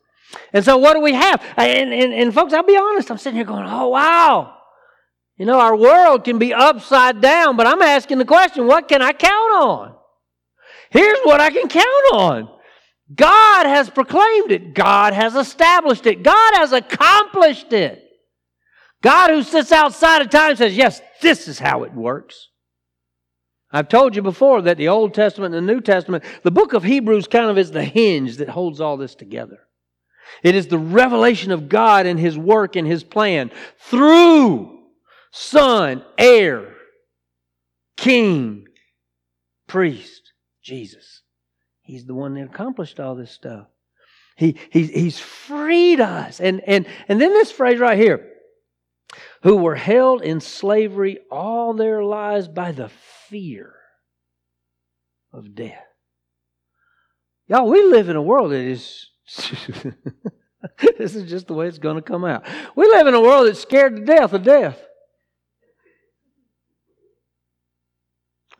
And 0.53 0.63
so 0.63 0.77
what 0.77 0.93
do 0.93 1.01
we 1.01 1.13
have? 1.13 1.43
And, 1.57 1.93
and, 1.93 2.13
and 2.13 2.33
folks, 2.33 2.53
I'll 2.53 2.63
be 2.63 2.77
honest, 2.77 3.09
I'm 3.09 3.17
sitting 3.17 3.37
here 3.37 3.45
going, 3.45 3.65
oh, 3.65 3.89
wow. 3.89 4.57
You 5.41 5.47
know, 5.47 5.59
our 5.59 5.75
world 5.75 6.23
can 6.23 6.37
be 6.37 6.53
upside 6.53 7.19
down, 7.19 7.57
but 7.57 7.65
I'm 7.65 7.81
asking 7.81 8.19
the 8.19 8.25
question, 8.25 8.67
what 8.67 8.87
can 8.87 9.01
I 9.01 9.11
count 9.11 9.55
on? 9.55 9.95
Here's 10.91 11.17
what 11.23 11.41
I 11.41 11.49
can 11.49 11.67
count 11.67 12.13
on. 12.13 12.49
God 13.15 13.65
has 13.65 13.89
proclaimed 13.89 14.51
it. 14.51 14.75
God 14.75 15.13
has 15.13 15.33
established 15.33 16.05
it. 16.05 16.21
God 16.21 16.53
has 16.57 16.73
accomplished 16.73 17.73
it. 17.73 18.03
God 19.01 19.31
who 19.31 19.41
sits 19.41 19.71
outside 19.71 20.21
of 20.21 20.29
time 20.29 20.55
says, 20.57 20.77
yes, 20.77 21.01
this 21.23 21.47
is 21.47 21.57
how 21.57 21.85
it 21.85 21.93
works. 21.95 22.49
I've 23.71 23.89
told 23.89 24.15
you 24.15 24.21
before 24.21 24.61
that 24.61 24.77
the 24.77 24.89
Old 24.89 25.15
Testament 25.15 25.55
and 25.55 25.67
the 25.67 25.73
New 25.73 25.81
Testament, 25.81 26.23
the 26.43 26.51
book 26.51 26.73
of 26.73 26.83
Hebrews 26.83 27.25
kind 27.25 27.49
of 27.49 27.57
is 27.57 27.71
the 27.71 27.83
hinge 27.83 28.37
that 28.37 28.49
holds 28.49 28.79
all 28.79 28.95
this 28.95 29.15
together. 29.15 29.57
It 30.43 30.53
is 30.53 30.67
the 30.67 30.77
revelation 30.77 31.51
of 31.51 31.67
God 31.67 32.05
and 32.05 32.19
His 32.19 32.37
work 32.37 32.75
and 32.75 32.85
His 32.85 33.03
plan 33.03 33.49
through 33.79 34.80
Son, 35.31 36.03
heir, 36.17 36.75
King, 37.97 38.67
priest, 39.67 40.33
Jesus. 40.61 41.21
He's 41.81 42.05
the 42.05 42.13
one 42.13 42.33
that 42.35 42.45
accomplished 42.45 42.99
all 42.99 43.15
this 43.15 43.31
stuff. 43.31 43.67
He, 44.35 44.57
he, 44.69 44.85
he's 44.87 45.19
freed 45.19 45.99
us. 45.99 46.39
And, 46.39 46.61
and, 46.67 46.85
and 47.07 47.19
then 47.21 47.33
this 47.33 47.51
phrase 47.51 47.79
right 47.79 47.97
here 47.97 48.27
who 49.43 49.57
were 49.57 49.75
held 49.75 50.21
in 50.21 50.39
slavery 50.39 51.19
all 51.29 51.73
their 51.73 52.03
lives 52.03 52.47
by 52.47 52.71
the 52.71 52.89
fear 53.29 53.73
of 55.33 55.55
death. 55.55 55.85
Y'all, 57.47 57.69
we 57.69 57.83
live 57.83 58.09
in 58.09 58.15
a 58.15 58.21
world 58.21 58.51
that 58.51 58.61
is 58.61 59.09
this 60.97 61.15
is 61.15 61.29
just 61.29 61.47
the 61.47 61.53
way 61.53 61.67
it's 61.67 61.79
going 61.79 61.95
to 61.95 62.01
come 62.01 62.25
out. 62.25 62.45
We 62.75 62.85
live 62.87 63.07
in 63.07 63.13
a 63.13 63.21
world 63.21 63.47
that's 63.47 63.59
scared 63.59 63.95
to 63.95 64.05
death 64.05 64.33
of 64.33 64.43
death. 64.43 64.81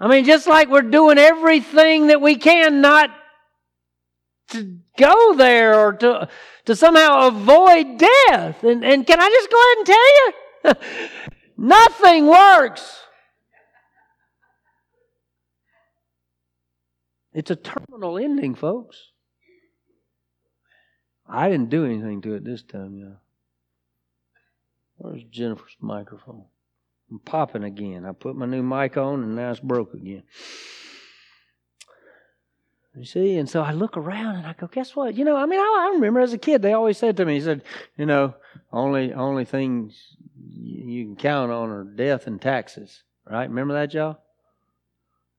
I 0.02 0.08
mean, 0.08 0.26
just 0.26 0.48
like 0.48 0.68
we're 0.68 0.82
doing 0.82 1.20
everything 1.20 2.08
that 2.08 2.22
we 2.22 2.36
can 2.36 2.82
not 2.82 3.12
to 4.48 4.80
go 4.98 5.36
there 5.36 5.80
or 5.80 5.94
to, 5.94 6.28
to 6.66 6.76
somehow 6.76 7.28
avoid 7.28 8.00
death. 8.00 8.64
And, 8.64 8.84
and 8.84 9.06
can 9.06 9.22
I 9.22 9.30
just 9.30 9.52
go 9.52 9.62
ahead 9.62 9.78
and 9.78 10.76
tell 10.76 10.90
you? 10.90 11.30
Nothing 11.58 12.26
works. 12.26 13.02
It's 17.34 17.52
a 17.52 17.56
terminal 17.56 18.18
ending, 18.18 18.56
folks. 18.56 18.98
I 21.30 21.50
didn't 21.50 21.70
do 21.70 21.86
anything 21.86 22.24
to 22.24 22.34
it 22.34 22.44
this 22.44 22.64
time, 22.64 22.98
yeah. 22.98 23.18
Where's 24.98 25.24
Jennifer's 25.26 25.78
microphone? 25.80 26.46
I'm 27.12 27.20
popping 27.20 27.64
again. 27.64 28.06
I 28.06 28.14
put 28.14 28.36
my 28.36 28.46
new 28.46 28.64
mic 28.64 28.96
on 28.96 29.22
and 29.24 29.36
now 29.36 29.52
it's 29.52 29.60
broke 29.60 29.94
again. 29.94 30.24
You 32.96 33.06
see, 33.06 33.38
and 33.38 33.50
so 33.50 33.62
I 33.62 33.72
look 33.72 33.96
around 33.96 34.36
and 34.36 34.48
I 34.48 34.54
go, 34.54 34.68
guess 34.68 34.96
what? 34.96 35.16
You 35.16 35.24
know, 35.24 35.38
I 35.38 35.46
mean, 35.46 35.60
I, 35.60 35.90
I 35.90 35.94
remember 35.94 36.20
as 36.20 36.34
a 36.34 36.38
kid 36.38 36.62
they 36.62 36.74
always 36.74 36.98
said 36.98 37.16
to 37.18 37.26
me, 37.26 37.36
he 37.36 37.42
said, 37.42 37.64
you 37.98 38.06
know, 38.06 38.36
only 38.72 39.14
only 39.14 39.46
things 39.46 40.18
you 40.54 41.06
can 41.06 41.16
count 41.16 41.52
on 41.52 41.70
are 41.70 41.84
death 41.86 42.28
and 42.28 42.42
taxes, 42.42 43.04
right? 43.30 43.48
Remember 43.48 43.74
that, 43.76 43.94
y'all? 43.94 44.18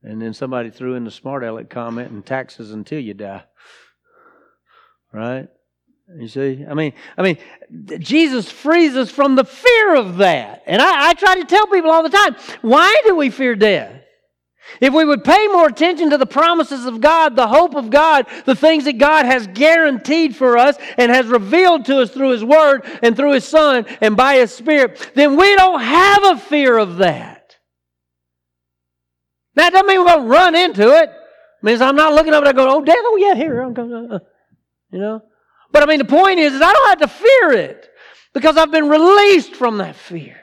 And 0.02 0.21
then 0.21 0.33
somebody 0.33 0.71
threw 0.71 0.95
in 0.95 1.05
the 1.05 1.11
smart 1.11 1.45
aleck 1.45 1.69
comment 1.69 2.11
and 2.11 2.25
taxes 2.25 2.73
until 2.73 3.00
you 3.00 3.12
die, 3.12 3.45
right? 5.12 5.49
You 6.19 6.28
see, 6.28 6.64
I 6.69 6.75
mean, 6.75 6.92
I 7.16 7.23
mean, 7.23 7.38
Jesus 7.99 8.50
frees 8.50 8.97
us 8.97 9.11
from 9.11 9.35
the 9.35 9.45
fear 9.45 9.95
of 9.97 10.19
that. 10.19 10.62
And 10.66 10.81
I, 10.83 11.11
I, 11.11 11.14
try 11.14 11.37
to 11.37 11.45
tell 11.45 11.66
people 11.69 11.90
all 11.90 12.02
the 12.02 12.11
time, 12.11 12.37
why 12.61 13.00
do 13.04 13.16
we 13.16 13.31
fear 13.31 13.54
death? 13.54 14.02
If 14.81 14.95
we 14.95 15.04
would 15.04 15.25
pay 15.25 15.49
more 15.49 15.66
attention 15.66 16.11
to 16.11 16.19
the 16.19 16.26
promises 16.26 16.87
of 16.87 17.00
God, 17.00 17.37
the 17.37 17.49
hope 17.49 17.75
of 17.75 17.90
God, 17.90 18.26
the 18.47 18.54
things 18.54 18.85
that 18.85 18.99
God 18.99 19.26
has 19.26 19.47
guaranteed 19.49 20.37
for 20.37 20.57
us 20.57 20.76
and 20.97 21.11
has 21.11 21.26
revealed 21.26 21.85
to 21.87 22.00
us 22.00 22.11
through 22.11 22.31
His 22.31 22.45
Word 22.45 22.85
and 23.02 23.16
through 23.16 23.33
His 23.33 23.47
Son 23.47 23.87
and 24.00 24.16
by 24.16 24.37
His 24.37 24.52
Spirit, 24.52 25.11
then 25.14 25.37
we 25.37 25.54
don't 25.57 25.81
have 25.81 26.25
a 26.25 26.37
fear 26.38 26.78
of 26.78 26.99
that. 26.99 27.57
That 29.54 29.73
doesn't 29.73 29.87
mean 29.87 30.00
we're 30.00 30.07
going 30.07 30.23
to 30.23 30.28
run 30.28 30.54
into 30.54 30.97
it. 30.97 31.11
It 31.11 31.64
means 31.64 31.81
I'm 31.81 31.97
not 31.97 32.14
looking 32.14 32.33
up 32.33 32.45
and 32.45 32.57
going, 32.57 32.71
oh, 32.71 32.83
death, 32.83 32.97
oh, 32.99 33.16
yeah, 33.16 33.35
here. 33.35 33.61
I'm 33.61 33.75
going, 33.75 34.21
you 34.90 34.99
know? 34.99 35.23
But 35.73 35.83
I 35.83 35.87
mean, 35.87 35.99
the 35.99 36.05
point 36.05 36.38
is, 36.38 36.52
is 36.52 36.62
I 36.62 36.73
don't 36.73 36.88
have 36.88 37.00
to 37.00 37.09
fear 37.09 37.52
it 37.52 37.91
because 38.35 38.57
I've 38.57 38.71
been 38.71 38.88
released 38.88 39.55
from 39.55 39.79
that 39.79 39.97
fear. 39.97 40.38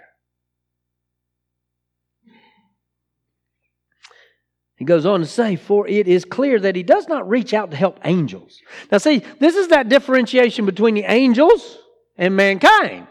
He 4.75 4.85
goes 4.85 5.05
on 5.05 5.19
to 5.19 5.25
say, 5.25 5.55
For 5.55 5.87
it 5.87 6.07
is 6.07 6.25
clear 6.25 6.59
that 6.59 6.75
he 6.75 6.83
does 6.83 7.07
not 7.07 7.29
reach 7.29 7.53
out 7.53 7.71
to 7.71 7.77
help 7.77 7.99
angels. 8.05 8.59
Now, 8.91 8.97
see, 8.97 9.21
this 9.39 9.55
is 9.55 9.67
that 9.67 9.89
differentiation 9.89 10.65
between 10.65 10.95
the 10.95 11.03
angels 11.03 11.77
and 12.17 12.35
mankind. 12.35 13.07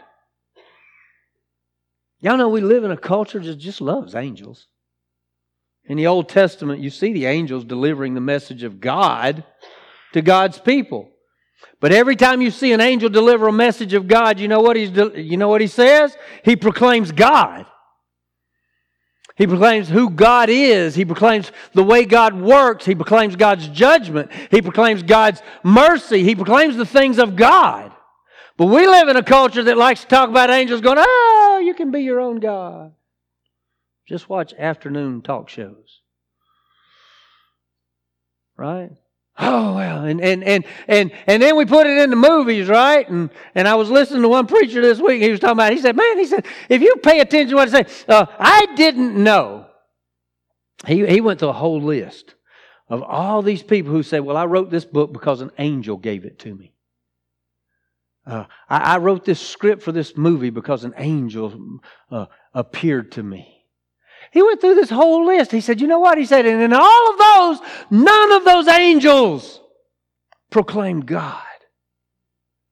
Y'all 2.21 2.37
know 2.37 2.49
we 2.49 2.61
live 2.61 2.83
in 2.83 2.91
a 2.91 2.97
culture 2.97 3.39
that 3.39 3.55
just 3.55 3.81
loves 3.81 4.15
angels. 4.15 4.67
In 5.85 5.95
the 5.95 6.07
Old 6.07 6.27
Testament, 6.27 6.81
you 6.81 6.89
see 6.89 7.13
the 7.13 7.27
angels 7.27 7.63
delivering 7.63 8.13
the 8.13 8.21
message 8.21 8.63
of 8.63 8.81
God 8.81 9.43
to 10.13 10.21
God's 10.21 10.59
people. 10.59 11.09
But 11.81 11.93
every 11.93 12.15
time 12.15 12.41
you 12.41 12.51
see 12.51 12.73
an 12.73 12.81
angel 12.81 13.09
deliver 13.09 13.47
a 13.47 13.53
message 13.53 13.93
of 13.93 14.07
God, 14.07 14.39
you 14.39 14.47
know 14.47 14.59
what 14.59 14.75
he's 14.75 14.91
you 15.15 15.37
know 15.37 15.47
what 15.47 15.61
he 15.61 15.67
says? 15.67 16.17
He 16.43 16.55
proclaims 16.55 17.11
God. 17.11 17.65
He 19.37 19.47
proclaims 19.47 19.87
who 19.87 20.09
God 20.09 20.49
is. 20.49 20.95
He 20.95 21.05
proclaims 21.05 21.53
the 21.73 21.83
way 21.83 22.03
God 22.03 22.33
works. 22.33 22.85
He 22.85 22.93
proclaims 22.93 23.37
God's 23.37 23.69
judgment. 23.69 24.29
He 24.51 24.61
proclaims 24.61 25.01
God's 25.01 25.41
mercy. 25.63 26.25
He 26.25 26.35
proclaims 26.35 26.75
the 26.75 26.85
things 26.85 27.17
of 27.19 27.37
God. 27.37 27.93
But 28.57 28.65
we 28.65 28.85
live 28.85 29.07
in 29.07 29.15
a 29.15 29.23
culture 29.23 29.63
that 29.63 29.77
likes 29.77 30.01
to 30.01 30.07
talk 30.07 30.29
about 30.29 30.49
angels 30.49 30.81
going, 30.81 30.97
oh, 30.99 31.61
you 31.63 31.73
can 31.73 31.91
be 31.91 32.01
your 32.01 32.19
own 32.19 32.41
God. 32.41 32.91
Just 34.05 34.27
watch 34.27 34.53
afternoon 34.55 35.21
talk 35.21 35.47
shows. 35.47 36.01
Right? 38.57 38.91
Oh 39.41 39.75
well, 39.75 40.03
and 40.03 40.19
and 40.19 40.43
and 40.43 40.65
and 40.87 41.11
and 41.25 41.41
then 41.41 41.55
we 41.55 41.65
put 41.65 41.87
it 41.87 41.97
in 41.97 42.09
the 42.09 42.17
movies, 42.17 42.67
right? 42.67 43.07
And 43.09 43.29
and 43.55 43.69
I 43.69 43.75
was 43.75 43.89
listening 43.89 44.21
to 44.23 44.27
one 44.27 44.47
preacher 44.47 44.81
this 44.81 44.99
week. 44.99 45.21
He 45.21 45.31
was 45.31 45.39
talking 45.39 45.53
about. 45.53 45.71
He 45.71 45.79
said, 45.79 45.95
"Man, 45.95 46.17
he 46.17 46.25
said, 46.25 46.45
if 46.67 46.81
you 46.81 46.97
pay 46.97 47.21
attention 47.21 47.51
to 47.51 47.55
what 47.55 47.73
I 47.73 47.83
say, 47.83 48.05
uh, 48.09 48.25
I 48.37 48.67
didn't 48.75 49.15
know." 49.15 49.67
He 50.85 51.05
he 51.07 51.21
went 51.21 51.39
through 51.39 51.49
a 51.49 51.53
whole 51.53 51.81
list 51.81 52.35
of 52.89 53.01
all 53.01 53.41
these 53.41 53.63
people 53.63 53.93
who 53.93 54.03
said, 54.03 54.25
"Well, 54.25 54.35
I 54.35 54.45
wrote 54.45 54.71
this 54.71 54.85
book 54.85 55.13
because 55.13 55.39
an 55.39 55.51
angel 55.57 55.95
gave 55.95 56.25
it 56.25 56.39
to 56.39 56.53
me." 56.53 56.73
Uh, 58.25 58.45
I, 58.69 58.77
I, 58.77 58.97
wrote 58.97 59.25
this 59.25 59.39
script 59.39 59.81
for 59.81 59.91
this 59.91 60.15
movie 60.15 60.51
because 60.51 60.83
an 60.83 60.93
angel 60.97 61.79
uh, 62.11 62.25
appeared 62.53 63.13
to 63.13 63.23
me. 63.23 63.58
He 64.31 64.41
went 64.41 64.61
through 64.61 64.75
this 64.75 64.89
whole 64.89 65.25
list. 65.25 65.51
He 65.51 65.61
said, 65.61 65.81
You 65.81 65.87
know 65.87 65.99
what? 65.99 66.17
He 66.17 66.25
said, 66.25 66.45
And 66.45 66.61
in 66.61 66.73
all 66.73 67.09
of 67.11 67.17
those, 67.17 67.67
none 67.89 68.31
of 68.31 68.45
those 68.45 68.67
angels 68.67 69.61
proclaimed 70.49 71.05
God 71.05 71.43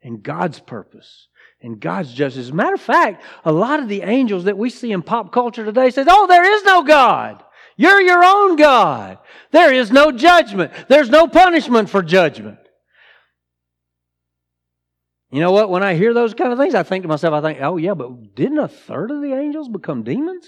and 0.01 0.21
God's 0.21 0.59
purpose 0.59 1.27
and 1.61 1.79
God's 1.79 2.13
justice. 2.13 2.45
As 2.45 2.49
a 2.49 2.55
matter 2.55 2.75
of 2.75 2.81
fact, 2.81 3.23
a 3.43 3.51
lot 3.51 3.79
of 3.79 3.89
the 3.89 4.03
angels 4.03 4.45
that 4.45 4.57
we 4.57 4.69
see 4.69 4.91
in 4.91 5.01
pop 5.01 5.31
culture 5.31 5.65
today 5.65 5.89
says, 5.89 6.07
Oh, 6.09 6.27
there 6.27 6.43
is 6.43 6.63
no 6.63 6.83
God. 6.83 7.43
You're 7.75 8.01
your 8.01 8.23
own 8.23 8.55
God. 8.55 9.19
There 9.51 9.71
is 9.71 9.91
no 9.91 10.11
judgment. 10.11 10.71
There's 10.87 11.09
no 11.09 11.27
punishment 11.27 11.89
for 11.89 12.01
judgment. 12.01 12.57
You 15.29 15.41
know 15.41 15.51
what? 15.51 15.69
When 15.69 15.83
I 15.83 15.95
hear 15.95 16.13
those 16.13 16.33
kind 16.33 16.51
of 16.51 16.57
things, 16.57 16.73
I 16.73 16.83
think 16.83 17.03
to 17.03 17.07
myself, 17.07 17.33
I 17.33 17.41
think, 17.41 17.59
oh, 17.61 17.77
yeah, 17.77 17.93
but 17.93 18.35
didn't 18.35 18.59
a 18.59 18.67
third 18.67 19.11
of 19.11 19.21
the 19.21 19.33
angels 19.33 19.67
become 19.67 20.03
demons? 20.03 20.47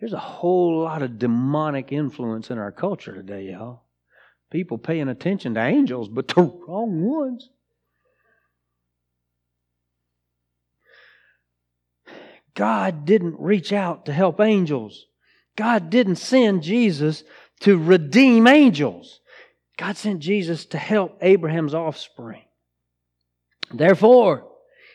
There's 0.00 0.12
a 0.14 0.18
whole 0.18 0.82
lot 0.82 1.02
of 1.02 1.18
demonic 1.18 1.92
influence 1.92 2.50
in 2.50 2.58
our 2.58 2.72
culture 2.72 3.14
today, 3.14 3.50
y'all. 3.50 3.82
People 4.50 4.78
paying 4.78 5.08
attention 5.08 5.54
to 5.54 5.60
angels, 5.60 6.08
but 6.08 6.28
the 6.28 6.42
wrong 6.66 7.02
ones. 7.02 7.50
God 12.54 13.04
didn't 13.04 13.38
reach 13.38 13.72
out 13.72 14.06
to 14.06 14.12
help 14.12 14.40
angels. 14.40 15.06
God 15.54 15.90
didn't 15.90 16.16
send 16.16 16.62
Jesus 16.62 17.22
to 17.60 17.78
redeem 17.78 18.46
angels. 18.46 19.20
God 19.76 19.96
sent 19.96 20.20
Jesus 20.20 20.64
to 20.66 20.78
help 20.78 21.18
Abraham's 21.20 21.74
offspring. 21.74 22.42
Therefore, 23.72 24.48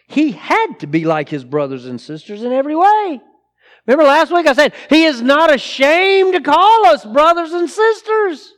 he 0.08 0.32
had 0.32 0.80
to 0.80 0.88
be 0.88 1.06
like 1.06 1.30
his 1.30 1.44
brothers 1.44 1.86
and 1.86 2.02
sisters 2.02 2.44
in 2.44 2.52
every 2.52 2.76
way. 2.76 3.22
Remember 3.86 4.06
last 4.06 4.32
week 4.32 4.48
I 4.48 4.54
said, 4.54 4.74
He 4.90 5.06
is 5.06 5.22
not 5.22 5.54
ashamed 5.54 6.34
to 6.34 6.42
call 6.42 6.88
us 6.88 7.06
brothers 7.06 7.52
and 7.52 7.70
sisters. 7.70 8.54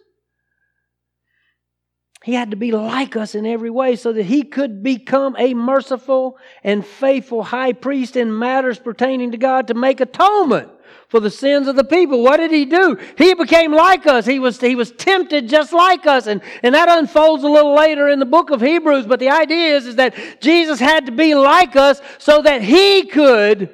He 2.23 2.33
had 2.33 2.51
to 2.51 2.57
be 2.57 2.73
like 2.73 3.15
us 3.15 3.35
in 3.35 3.45
every 3.45 3.69
way 3.69 3.95
so 3.95 4.11
that 4.11 4.23
he 4.25 4.43
could 4.43 4.83
become 4.83 5.37
a 5.39 5.53
merciful 5.53 6.37
and 6.61 6.85
faithful 6.85 7.41
high 7.41 7.71
priest 7.71 8.17
in 8.17 8.37
matters 8.37 8.79
pertaining 8.79 9.31
to 9.31 9.37
God 9.37 9.67
to 9.67 9.73
make 9.73 10.01
atonement 10.01 10.69
for 11.07 11.21
the 11.21 11.29
sins 11.29 11.69
of 11.69 11.77
the 11.77 11.85
people. 11.85 12.21
What 12.23 12.37
did 12.37 12.51
he 12.51 12.65
do? 12.65 12.97
He 13.17 13.33
became 13.33 13.71
like 13.71 14.07
us. 14.07 14.25
He 14.25 14.39
was, 14.39 14.59
he 14.59 14.75
was 14.75 14.91
tempted 14.91 15.47
just 15.47 15.71
like 15.71 16.05
us. 16.05 16.27
And, 16.27 16.41
and 16.63 16.75
that 16.75 16.89
unfolds 16.89 17.45
a 17.45 17.47
little 17.47 17.73
later 17.73 18.09
in 18.09 18.19
the 18.19 18.25
book 18.25 18.49
of 18.49 18.59
Hebrews. 18.59 19.05
But 19.05 19.21
the 19.21 19.29
idea 19.29 19.77
is, 19.77 19.87
is 19.87 19.95
that 19.95 20.41
Jesus 20.41 20.81
had 20.81 21.05
to 21.05 21.13
be 21.13 21.33
like 21.33 21.77
us 21.77 22.01
so 22.17 22.41
that 22.41 22.61
he 22.61 23.05
could 23.05 23.69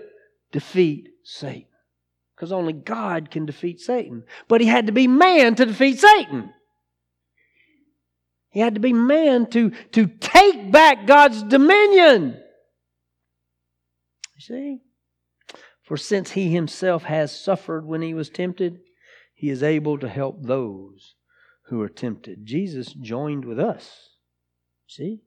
defeat 0.51 1.12
Satan. 1.34 1.67
Because 2.36 2.52
only 2.52 2.74
God 2.74 3.32
can 3.32 3.46
defeat 3.46 3.80
Satan. 3.80 4.24
But 4.48 4.62
he 4.62 4.67
had 4.67 4.88
to 4.88 4.91
be 4.91 5.08
man 5.08 5.56
to 5.56 5.65
defeat 5.65 6.00
Satan. 6.00 6.54
He 8.50 8.60
had 8.60 8.76
to 8.76 8.80
be 8.80 8.93
man 8.93 9.48
to, 9.52 9.72
to 9.91 10.08
take 10.08 10.72
back 10.72 11.08
God's 11.08 11.41
dominion. 11.43 12.39
You 14.36 14.41
see? 14.41 14.82
For 15.84 15.98
since 15.98 16.32
he 16.32 16.52
himself 16.52 17.04
has 17.04 17.38
suffered 17.38 17.86
when 17.86 18.02
he 18.02 18.13
was 18.13 18.30
tempted, 18.30 18.80
he 19.34 19.50
is 19.50 19.63
able 19.63 19.98
to 20.00 20.08
help 20.08 20.43
those 20.43 21.15
who 21.67 21.82
are 21.82 21.89
tempted. 21.89 22.46
Jesus 22.46 22.93
joined 22.93 23.46
with 23.46 23.60
us. 23.60 24.10
See? 24.88 25.22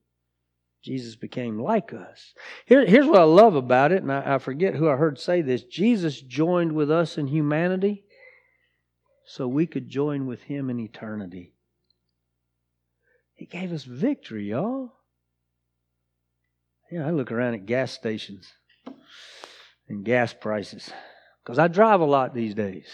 Jesus 0.86 1.16
became 1.16 1.58
like 1.58 1.92
us. 1.92 2.32
Here, 2.64 2.86
here's 2.86 3.06
what 3.06 3.20
I 3.20 3.24
love 3.24 3.54
about 3.54 3.92
it, 3.92 4.02
and 4.02 4.12
I, 4.12 4.36
I 4.36 4.38
forget 4.38 4.74
who 4.74 4.88
I 4.88 4.96
heard 4.96 5.18
say 5.18 5.42
this 5.42 5.64
Jesus 5.64 6.20
joined 6.20 6.72
with 6.72 6.90
us 6.90 7.18
in 7.18 7.26
humanity 7.26 8.04
so 9.26 9.48
we 9.48 9.66
could 9.66 9.88
join 9.88 10.26
with 10.26 10.42
him 10.42 10.70
in 10.70 10.78
eternity. 10.78 11.52
He 13.34 13.44
gave 13.44 13.72
us 13.72 13.84
victory, 13.84 14.50
y'all. 14.50 14.94
Yeah, 16.90 17.06
I 17.06 17.10
look 17.10 17.32
around 17.32 17.54
at 17.54 17.66
gas 17.66 17.92
stations 17.92 18.52
and 19.88 20.04
gas 20.04 20.32
prices 20.32 20.90
because 21.42 21.58
I 21.58 21.68
drive 21.68 22.00
a 22.00 22.04
lot 22.04 22.32
these 22.32 22.54
days. 22.54 22.86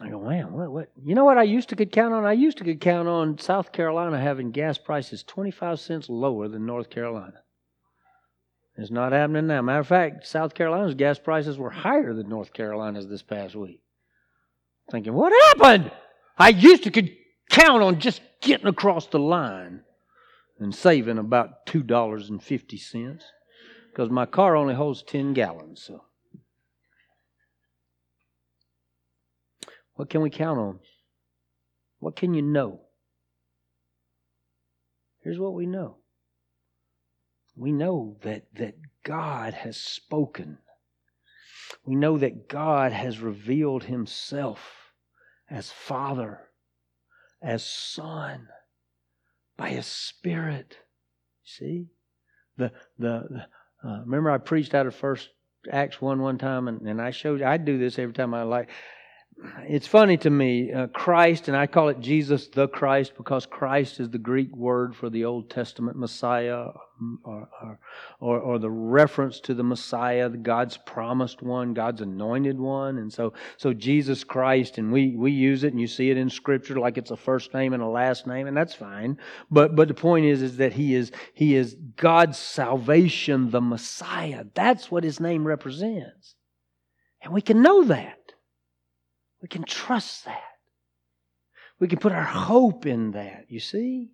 I 0.00 0.08
go, 0.08 0.20
man, 0.20 0.52
what, 0.52 0.70
what? 0.72 0.90
You 1.02 1.14
know 1.14 1.24
what 1.24 1.38
I 1.38 1.44
used 1.44 1.68
to 1.68 1.76
could 1.76 1.92
count 1.92 2.12
on? 2.12 2.24
I 2.24 2.32
used 2.32 2.58
to 2.58 2.64
could 2.64 2.80
count 2.80 3.06
on 3.06 3.38
South 3.38 3.70
Carolina 3.70 4.20
having 4.20 4.50
gas 4.50 4.76
prices 4.76 5.22
25 5.22 5.78
cents 5.78 6.08
lower 6.08 6.48
than 6.48 6.66
North 6.66 6.90
Carolina. 6.90 7.42
It's 8.76 8.90
not 8.90 9.12
happening 9.12 9.46
now. 9.46 9.62
Matter 9.62 9.80
of 9.80 9.86
fact, 9.86 10.26
South 10.26 10.54
Carolina's 10.54 10.94
gas 10.94 11.18
prices 11.18 11.58
were 11.58 11.70
higher 11.70 12.12
than 12.12 12.28
North 12.28 12.52
Carolina's 12.52 13.08
this 13.08 13.22
past 13.22 13.54
week. 13.54 13.80
Thinking, 14.90 15.14
what 15.14 15.32
happened? 15.56 15.92
I 16.36 16.48
used 16.48 16.82
to 16.82 16.90
could 16.90 17.14
count 17.50 17.82
on 17.82 18.00
just 18.00 18.20
getting 18.40 18.66
across 18.66 19.06
the 19.06 19.20
line 19.20 19.82
and 20.58 20.74
saving 20.74 21.18
about 21.18 21.66
$2.50 21.66 23.20
because 23.90 24.10
my 24.10 24.26
car 24.26 24.56
only 24.56 24.74
holds 24.74 25.04
10 25.04 25.34
gallons. 25.34 25.84
So. 25.84 26.02
What 29.94 30.10
can 30.10 30.20
we 30.20 30.30
count 30.30 30.58
on? 30.58 30.80
What 32.00 32.16
can 32.16 32.34
you 32.34 32.42
know? 32.42 32.80
Here's 35.22 35.38
what 35.38 35.54
we 35.54 35.66
know. 35.66 35.96
We 37.56 37.72
know 37.72 38.16
that, 38.22 38.46
that 38.54 38.74
God 39.04 39.54
has 39.54 39.76
spoken. 39.76 40.58
We 41.84 41.94
know 41.94 42.18
that 42.18 42.48
God 42.48 42.92
has 42.92 43.20
revealed 43.20 43.84
Himself 43.84 44.92
as 45.48 45.70
Father, 45.70 46.40
as 47.40 47.64
Son, 47.64 48.48
by 49.56 49.70
His 49.70 49.86
Spirit. 49.86 50.78
See? 51.44 51.86
The, 52.56 52.72
the, 52.98 53.46
uh, 53.84 54.00
remember 54.04 54.30
I 54.30 54.38
preached 54.38 54.74
out 54.74 54.86
of 54.86 54.94
first 54.94 55.30
Acts 55.70 56.00
1 56.00 56.20
one 56.20 56.38
time, 56.38 56.68
and, 56.68 56.82
and 56.82 57.00
I 57.00 57.12
showed, 57.12 57.40
I 57.40 57.56
do 57.56 57.78
this 57.78 57.98
every 57.98 58.12
time 58.12 58.34
I 58.34 58.42
like 58.42 58.68
it's 59.66 59.86
funny 59.86 60.16
to 60.18 60.30
me, 60.30 60.72
uh, 60.72 60.86
Christ, 60.88 61.48
and 61.48 61.56
I 61.56 61.66
call 61.66 61.88
it 61.88 62.00
Jesus 62.00 62.48
the 62.48 62.68
Christ 62.68 63.14
because 63.16 63.46
Christ 63.46 63.98
is 64.00 64.08
the 64.10 64.18
Greek 64.18 64.54
word 64.54 64.94
for 64.94 65.10
the 65.10 65.24
Old 65.24 65.50
Testament 65.50 65.96
Messiah, 65.96 66.68
mm, 67.02 67.16
or, 67.24 67.48
or, 68.20 68.38
or, 68.38 68.58
the 68.58 68.70
reference 68.70 69.40
to 69.40 69.54
the 69.54 69.62
Messiah, 69.62 70.28
God's 70.28 70.76
promised 70.76 71.42
one, 71.42 71.74
God's 71.74 72.00
anointed 72.00 72.58
one. 72.58 72.98
And 72.98 73.12
so, 73.12 73.32
so 73.56 73.72
Jesus 73.72 74.22
Christ, 74.24 74.78
and 74.78 74.92
we, 74.92 75.16
we 75.16 75.32
use 75.32 75.64
it, 75.64 75.72
and 75.72 75.80
you 75.80 75.88
see 75.88 76.10
it 76.10 76.16
in 76.16 76.30
Scripture 76.30 76.78
like 76.78 76.96
it's 76.96 77.10
a 77.10 77.16
first 77.16 77.52
name 77.54 77.72
and 77.72 77.82
a 77.82 77.88
last 77.88 78.26
name, 78.26 78.46
and 78.46 78.56
that's 78.56 78.74
fine. 78.74 79.18
But, 79.50 79.74
but 79.74 79.88
the 79.88 79.94
point 79.94 80.26
is, 80.26 80.42
is 80.42 80.58
that 80.58 80.74
he 80.74 80.94
is, 80.94 81.10
he 81.34 81.56
is 81.56 81.76
God's 81.96 82.38
salvation, 82.38 83.50
the 83.50 83.60
Messiah. 83.60 84.44
That's 84.54 84.90
what 84.90 85.04
his 85.04 85.18
name 85.18 85.46
represents. 85.46 86.36
And 87.22 87.32
we 87.32 87.42
can 87.42 87.62
know 87.62 87.84
that. 87.84 88.23
We 89.44 89.48
can 89.48 89.64
trust 89.64 90.24
that. 90.24 90.40
We 91.78 91.86
can 91.86 91.98
put 91.98 92.12
our 92.12 92.24
hope 92.24 92.86
in 92.86 93.10
that, 93.10 93.44
you 93.50 93.60
see? 93.60 94.08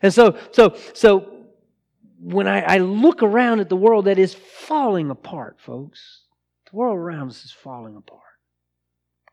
And 0.00 0.10
so, 0.10 0.38
so, 0.52 0.74
so 0.94 1.44
when 2.18 2.48
I, 2.48 2.60
I 2.62 2.78
look 2.78 3.22
around 3.22 3.60
at 3.60 3.68
the 3.68 3.76
world 3.76 4.06
that 4.06 4.18
is 4.18 4.32
falling 4.32 5.10
apart, 5.10 5.58
folks, 5.60 6.22
the 6.70 6.78
world 6.78 6.96
around 6.96 7.28
us 7.28 7.44
is 7.44 7.52
falling 7.52 7.94
apart. 7.94 8.22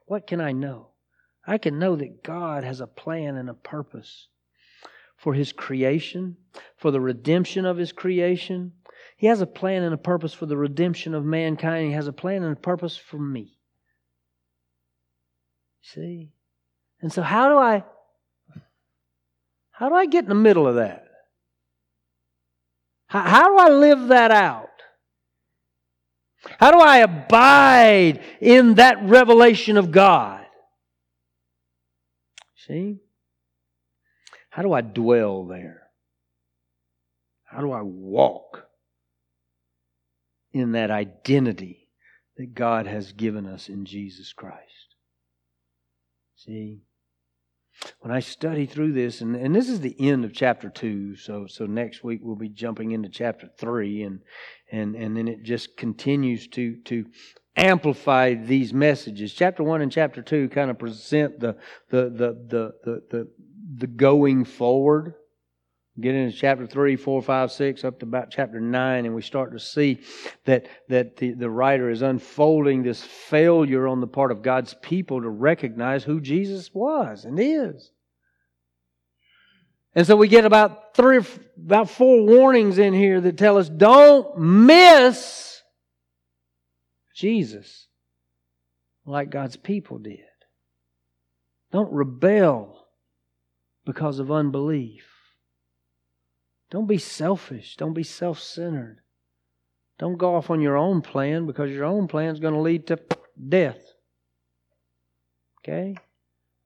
What 0.07 0.27
can 0.27 0.41
I 0.41 0.51
know? 0.51 0.89
I 1.47 1.59
can 1.59 1.79
know 1.79 1.95
that 1.95 2.23
God 2.23 2.65
has 2.65 2.81
a 2.81 2.85
plan 2.85 3.37
and 3.37 3.49
a 3.49 3.53
purpose 3.53 4.27
for 5.15 5.33
His 5.33 5.53
creation, 5.53 6.35
for 6.75 6.91
the 6.91 6.99
redemption 6.99 7.63
of 7.63 7.77
His 7.77 7.93
creation. 7.93 8.73
He 9.15 9.27
has 9.27 9.39
a 9.39 9.47
plan 9.47 9.83
and 9.83 9.93
a 9.93 9.97
purpose 9.97 10.33
for 10.33 10.45
the 10.45 10.57
redemption 10.57 11.13
of 11.13 11.23
mankind. 11.23 11.87
He 11.87 11.93
has 11.93 12.07
a 12.07 12.11
plan 12.11 12.43
and 12.43 12.57
a 12.57 12.59
purpose 12.59 12.97
for 12.97 13.17
me. 13.17 13.56
See? 15.93 16.31
And 17.01 17.11
so 17.11 17.21
how 17.21 17.49
do 17.49 17.57
I 17.57 17.83
how 19.71 19.89
do 19.89 19.95
I 19.95 20.07
get 20.07 20.23
in 20.23 20.29
the 20.29 20.35
middle 20.35 20.67
of 20.67 20.75
that? 20.75 21.05
How, 23.05 23.21
how 23.21 23.47
do 23.47 23.57
I 23.57 23.69
live 23.69 24.07
that 24.07 24.31
out? 24.31 24.69
How 26.59 26.71
do 26.71 26.79
I 26.79 26.97
abide 26.97 28.21
in 28.41 28.75
that 28.75 28.97
revelation 29.03 29.77
of 29.77 29.91
God? 29.91 30.45
See? 32.67 32.97
How 34.49 34.63
do 34.63 34.73
I 34.73 34.81
dwell 34.81 35.45
there? 35.45 35.83
How 37.45 37.61
do 37.61 37.71
I 37.71 37.81
walk 37.83 38.65
in 40.51 40.71
that 40.71 40.89
identity 40.89 41.87
that 42.37 42.55
God 42.55 42.87
has 42.87 43.11
given 43.11 43.45
us 43.45 43.69
in 43.69 43.85
Jesus 43.85 44.33
Christ? 44.33 44.86
See? 46.37 46.83
When 47.99 48.11
I 48.11 48.19
study 48.19 48.65
through 48.65 48.93
this, 48.93 49.21
and, 49.21 49.35
and 49.35 49.55
this 49.55 49.69
is 49.69 49.81
the 49.81 49.95
end 49.99 50.23
of 50.23 50.33
chapter 50.33 50.69
two, 50.69 51.15
so 51.15 51.45
so 51.47 51.65
next 51.65 52.03
week 52.03 52.21
we'll 52.23 52.35
be 52.35 52.49
jumping 52.49 52.91
into 52.91 53.09
chapter 53.09 53.49
three, 53.57 54.03
and 54.03 54.21
and 54.71 54.95
and 54.95 55.17
then 55.17 55.27
it 55.27 55.43
just 55.43 55.77
continues 55.77 56.47
to 56.49 56.77
to 56.85 57.05
amplify 57.55 58.33
these 58.33 58.73
messages. 58.73 59.33
Chapter 59.33 59.63
one 59.63 59.81
and 59.81 59.91
chapter 59.91 60.21
two 60.21 60.49
kind 60.49 60.71
of 60.71 60.79
present 60.79 61.39
the 61.39 61.57
the 61.89 62.03
the 62.03 62.45
the 62.47 62.71
the, 62.83 63.01
the 63.11 63.27
the 63.77 63.87
going 63.87 64.45
forward. 64.45 65.15
Get 65.99 66.13
into 66.13 66.37
chapter 66.37 66.67
3, 66.67 66.95
4, 66.95 67.21
5, 67.23 67.51
6, 67.51 67.83
up 67.83 67.99
to 67.99 68.05
about 68.05 68.29
chapter 68.29 68.59
9, 68.59 69.05
and 69.05 69.15
we 69.15 69.23
start 69.23 69.51
to 69.53 69.59
see 69.59 69.99
that, 70.45 70.67
that 70.89 71.17
the, 71.17 71.31
the 71.31 71.49
writer 71.49 71.89
is 71.89 72.03
unfolding 72.03 72.83
this 72.83 73.01
failure 73.01 73.87
on 73.87 73.99
the 73.99 74.07
part 74.07 74.31
of 74.31 74.43
God's 74.43 74.75
people 74.75 75.21
to 75.21 75.29
recognize 75.29 76.03
who 76.03 76.21
Jesus 76.21 76.71
was 76.71 77.25
and 77.25 77.39
is. 77.39 77.91
And 79.95 80.05
so 80.05 80.15
we 80.15 80.27
get 80.27 80.45
about 80.45 80.93
three, 80.93 81.19
about 81.57 81.89
four 81.89 82.23
warnings 82.23 82.77
in 82.77 82.93
here 82.93 83.19
that 83.19 83.35
tell 83.35 83.57
us 83.57 83.67
don't 83.67 84.37
miss 84.37 85.63
Jesus 87.15 87.87
like 89.03 89.31
God's 89.31 89.57
people 89.57 89.97
did. 89.97 90.19
Don't 91.71 91.91
rebel 91.91 92.85
because 93.83 94.19
of 94.19 94.31
unbelief. 94.31 95.16
Don't 96.69 96.87
be 96.87 96.97
selfish. 96.97 97.75
Don't 97.77 97.93
be 97.93 98.03
self 98.03 98.39
centered. 98.39 98.99
Don't 99.97 100.17
go 100.17 100.35
off 100.35 100.49
on 100.49 100.61
your 100.61 100.77
own 100.77 101.01
plan 101.01 101.45
because 101.45 101.71
your 101.71 101.85
own 101.85 102.07
plan 102.07 102.33
is 102.33 102.39
going 102.39 102.53
to 102.53 102.59
lead 102.59 102.87
to 102.87 102.99
death. 103.49 103.79
Okay? 105.59 105.95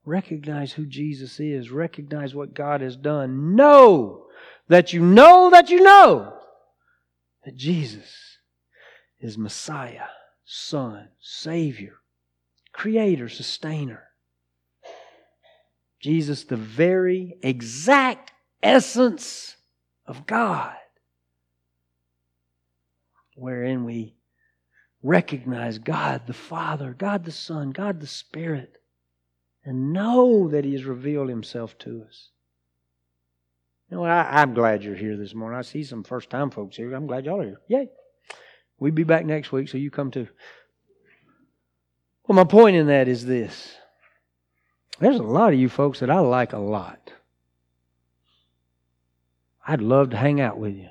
Recognize 0.04 0.74
who 0.74 0.86
Jesus 0.86 1.40
is. 1.40 1.72
Recognize 1.72 2.36
what 2.36 2.54
God 2.54 2.82
has 2.82 2.96
done. 2.96 3.56
Know 3.56 4.26
that 4.68 4.92
you 4.92 5.02
know 5.02 5.50
that 5.52 5.70
you 5.70 5.82
know 5.82 6.34
that 7.46 7.56
Jesus 7.56 8.38
is 9.20 9.38
Messiah, 9.38 10.08
Son, 10.44 11.08
Savior, 11.20 11.96
Creator, 12.74 13.30
Sustainer. 13.30 14.04
Jesus, 16.00 16.44
the 16.46 16.58
very 16.58 17.38
exact 17.44 18.32
essence 18.64 19.56
of 20.06 20.26
God, 20.26 20.76
wherein 23.36 23.84
we 23.86 24.16
recognize 25.04 25.78
God 25.78 26.28
the 26.28 26.34
Father, 26.34 26.94
God 26.98 27.26
the 27.26 27.32
Son, 27.32 27.72
God 27.72 28.00
the 28.00 28.08
Spirit, 28.08 28.78
and 29.64 29.94
know 29.94 30.50
that 30.50 30.66
He 30.66 30.74
has 30.74 30.86
revealed 30.86 31.30
Himself 31.30 31.78
to 31.80 32.04
us. 32.08 32.30
You 33.90 33.98
know, 33.98 34.06
I, 34.06 34.42
I'm 34.42 34.54
glad 34.54 34.84
you're 34.84 34.96
here 34.96 35.18
this 35.18 35.34
morning. 35.34 35.60
I 35.60 35.64
see 35.64 35.84
some 35.84 36.04
first 36.04 36.30
time 36.30 36.50
folks 36.50 36.78
here. 36.78 36.94
I'm 36.94 37.08
glad 37.08 37.26
y'all 37.26 37.42
are 37.42 37.46
here. 37.46 37.62
Yay. 37.68 37.90
We'll 38.80 38.92
be 38.92 39.04
back 39.04 39.26
next 39.26 39.52
week, 39.52 39.68
so 39.68 39.78
you 39.78 39.92
come 39.92 40.12
too. 40.12 40.28
Well, 42.26 42.36
my 42.36 42.46
point 42.46 42.78
in 42.78 42.88
that 42.88 43.08
is 43.08 43.26
this 43.26 43.76
there's 45.00 45.20
a 45.20 45.24
lot 45.24 45.52
of 45.52 45.60
you 45.60 45.68
folks 45.68 46.00
that 46.00 46.10
I 46.10 46.20
like 46.20 46.54
a 46.54 46.60
lot. 46.60 47.01
I'd 49.68 49.82
love 49.82 50.10
to 50.12 50.18
hang 50.18 50.42
out 50.42 50.58
with 50.58 50.76
you. 50.76 50.90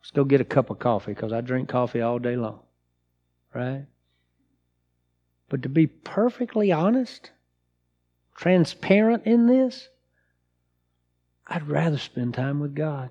Let's 0.00 0.10
go 0.12 0.24
get 0.24 0.40
a 0.40 0.44
cup 0.44 0.70
of 0.70 0.78
coffee 0.78 1.12
because 1.12 1.32
I 1.32 1.40
drink 1.40 1.68
coffee 1.68 2.00
all 2.00 2.18
day 2.18 2.36
long. 2.36 2.60
Right? 3.54 3.86
But 5.48 5.62
to 5.62 5.68
be 5.68 5.86
perfectly 5.86 6.70
honest, 6.70 7.30
transparent 8.36 9.24
in 9.26 9.46
this, 9.46 9.88
I'd 11.46 11.66
rather 11.66 11.98
spend 11.98 12.34
time 12.34 12.60
with 12.60 12.74
God. 12.74 13.10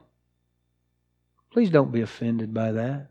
Please 1.52 1.69
don't 1.69 1.91
be 1.91 2.02
offended 2.02 2.54
by 2.54 2.71
that. 2.71 3.08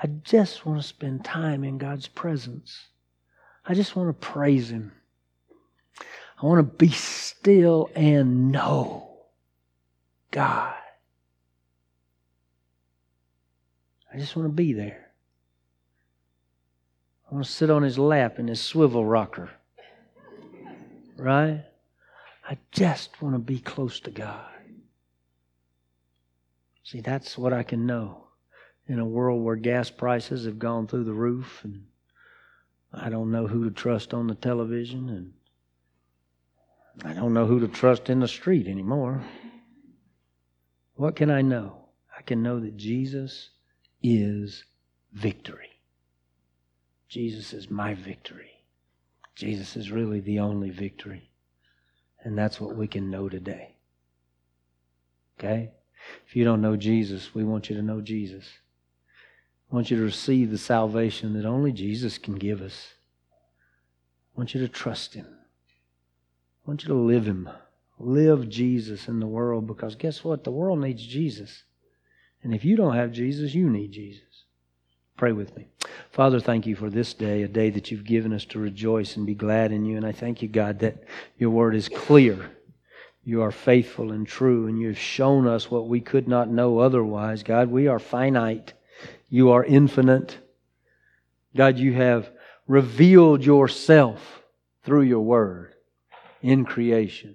I 0.00 0.06
just 0.06 0.64
want 0.64 0.80
to 0.80 0.86
spend 0.86 1.24
time 1.24 1.64
in 1.64 1.78
God's 1.78 2.06
presence. 2.06 2.86
I 3.66 3.74
just 3.74 3.96
want 3.96 4.08
to 4.08 4.26
praise 4.26 4.70
Him. 4.70 4.92
I 6.40 6.46
want 6.46 6.58
to 6.58 6.76
be 6.76 6.90
still 6.90 7.90
and 7.96 8.52
know 8.52 9.07
God. 10.30 10.74
I 14.12 14.18
just 14.18 14.36
want 14.36 14.48
to 14.48 14.52
be 14.52 14.72
there. 14.72 15.10
I 17.30 17.34
want 17.34 17.44
to 17.44 17.50
sit 17.50 17.70
on 17.70 17.82
his 17.82 17.98
lap 17.98 18.38
in 18.38 18.48
his 18.48 18.60
swivel 18.60 19.04
rocker. 19.04 19.50
Right? 21.16 21.64
I 22.48 22.56
just 22.72 23.20
want 23.20 23.34
to 23.34 23.38
be 23.38 23.58
close 23.58 24.00
to 24.00 24.10
God. 24.10 24.46
See, 26.84 27.00
that's 27.02 27.36
what 27.36 27.52
I 27.52 27.62
can 27.62 27.84
know 27.84 28.28
in 28.86 28.98
a 28.98 29.04
world 29.04 29.44
where 29.44 29.56
gas 29.56 29.90
prices 29.90 30.46
have 30.46 30.58
gone 30.58 30.86
through 30.86 31.04
the 31.04 31.12
roof 31.12 31.60
and 31.64 31.84
I 32.94 33.10
don't 33.10 33.30
know 33.30 33.46
who 33.46 33.64
to 33.64 33.70
trust 33.70 34.14
on 34.14 34.26
the 34.26 34.34
television 34.34 35.10
and 35.10 35.32
I 37.04 37.12
don't 37.12 37.34
know 37.34 37.44
who 37.44 37.60
to 37.60 37.68
trust 37.68 38.08
in 38.08 38.20
the 38.20 38.28
street 38.28 38.66
anymore. 38.66 39.22
What 40.98 41.14
can 41.14 41.30
I 41.30 41.42
know? 41.42 41.76
I 42.18 42.22
can 42.22 42.42
know 42.42 42.58
that 42.58 42.76
Jesus 42.76 43.50
is 44.02 44.64
victory. 45.12 45.78
Jesus 47.08 47.52
is 47.52 47.70
my 47.70 47.94
victory. 47.94 48.64
Jesus 49.36 49.76
is 49.76 49.92
really 49.92 50.18
the 50.18 50.40
only 50.40 50.70
victory. 50.70 51.30
And 52.24 52.36
that's 52.36 52.60
what 52.60 52.74
we 52.74 52.88
can 52.88 53.12
know 53.12 53.28
today. 53.28 53.76
Okay? 55.38 55.70
If 56.26 56.34
you 56.34 56.44
don't 56.44 56.60
know 56.60 56.74
Jesus, 56.74 57.32
we 57.32 57.44
want 57.44 57.70
you 57.70 57.76
to 57.76 57.82
know 57.82 58.00
Jesus. 58.00 58.44
I 59.70 59.76
want 59.76 59.92
you 59.92 59.98
to 59.98 60.02
receive 60.02 60.50
the 60.50 60.58
salvation 60.58 61.34
that 61.34 61.46
only 61.46 61.70
Jesus 61.70 62.18
can 62.18 62.34
give 62.34 62.60
us. 62.60 62.94
I 64.34 64.40
want 64.40 64.52
you 64.52 64.60
to 64.62 64.68
trust 64.68 65.14
Him. 65.14 65.28
I 65.28 66.68
want 66.68 66.82
you 66.82 66.88
to 66.88 66.94
live 66.94 67.24
Him. 67.24 67.48
Live 68.00 68.48
Jesus 68.48 69.08
in 69.08 69.18
the 69.18 69.26
world 69.26 69.66
because 69.66 69.96
guess 69.96 70.22
what? 70.22 70.44
The 70.44 70.52
world 70.52 70.80
needs 70.80 71.04
Jesus. 71.04 71.64
And 72.42 72.54
if 72.54 72.64
you 72.64 72.76
don't 72.76 72.94
have 72.94 73.10
Jesus, 73.10 73.54
you 73.54 73.68
need 73.68 73.90
Jesus. 73.90 74.22
Pray 75.16 75.32
with 75.32 75.56
me. 75.56 75.66
Father, 76.12 76.38
thank 76.38 76.64
you 76.64 76.76
for 76.76 76.90
this 76.90 77.12
day, 77.12 77.42
a 77.42 77.48
day 77.48 77.70
that 77.70 77.90
you've 77.90 78.04
given 78.04 78.32
us 78.32 78.44
to 78.46 78.60
rejoice 78.60 79.16
and 79.16 79.26
be 79.26 79.34
glad 79.34 79.72
in 79.72 79.84
you. 79.84 79.96
And 79.96 80.06
I 80.06 80.12
thank 80.12 80.42
you, 80.42 80.48
God, 80.48 80.78
that 80.78 81.02
your 81.38 81.50
word 81.50 81.74
is 81.74 81.88
clear. 81.88 82.52
You 83.24 83.42
are 83.42 83.50
faithful 83.50 84.12
and 84.12 84.26
true, 84.26 84.68
and 84.68 84.78
you 84.78 84.88
have 84.88 84.98
shown 84.98 85.48
us 85.48 85.70
what 85.70 85.88
we 85.88 86.00
could 86.00 86.28
not 86.28 86.48
know 86.48 86.78
otherwise. 86.78 87.42
God, 87.42 87.68
we 87.68 87.88
are 87.88 87.98
finite. 87.98 88.74
You 89.28 89.50
are 89.50 89.64
infinite. 89.64 90.38
God, 91.56 91.78
you 91.78 91.94
have 91.94 92.30
revealed 92.68 93.44
yourself 93.44 94.42
through 94.84 95.02
your 95.02 95.20
word 95.20 95.74
in 96.40 96.64
creation 96.64 97.34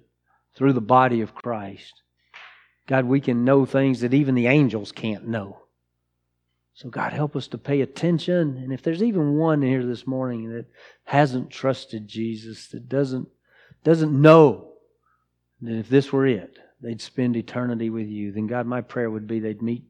through 0.54 0.72
the 0.72 0.80
body 0.80 1.20
of 1.20 1.34
Christ. 1.34 2.02
God, 2.86 3.06
we 3.06 3.20
can 3.20 3.44
know 3.44 3.64
things 3.64 4.00
that 4.00 4.14
even 4.14 4.34
the 4.34 4.46
angels 4.46 4.92
can't 4.92 5.26
know. 5.26 5.60
So, 6.74 6.88
God, 6.88 7.12
help 7.12 7.36
us 7.36 7.46
to 7.48 7.58
pay 7.58 7.80
attention. 7.80 8.56
And 8.56 8.72
if 8.72 8.82
there's 8.82 9.02
even 9.02 9.36
one 9.36 9.62
here 9.62 9.86
this 9.86 10.06
morning 10.06 10.50
that 10.50 10.66
hasn't 11.04 11.50
trusted 11.50 12.08
Jesus, 12.08 12.66
that 12.68 12.88
doesn't, 12.88 13.28
doesn't 13.84 14.20
know 14.20 14.72
that 15.62 15.78
if 15.78 15.88
this 15.88 16.12
were 16.12 16.26
it, 16.26 16.58
they'd 16.80 17.00
spend 17.00 17.36
eternity 17.36 17.90
with 17.90 18.08
you, 18.08 18.32
then, 18.32 18.48
God, 18.48 18.66
my 18.66 18.80
prayer 18.80 19.10
would 19.10 19.26
be 19.26 19.38
they'd 19.38 19.62
meet, 19.62 19.84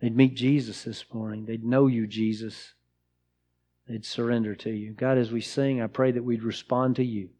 they'd 0.00 0.16
meet 0.16 0.36
Jesus 0.36 0.84
this 0.84 1.04
morning. 1.12 1.44
They'd 1.44 1.64
know 1.64 1.88
you, 1.88 2.06
Jesus. 2.06 2.74
They'd 3.88 4.04
surrender 4.04 4.54
to 4.54 4.70
you. 4.70 4.92
God, 4.92 5.18
as 5.18 5.32
we 5.32 5.40
sing, 5.40 5.82
I 5.82 5.88
pray 5.88 6.12
that 6.12 6.24
we'd 6.24 6.44
respond 6.44 6.96
to 6.96 7.04
you. 7.04 7.30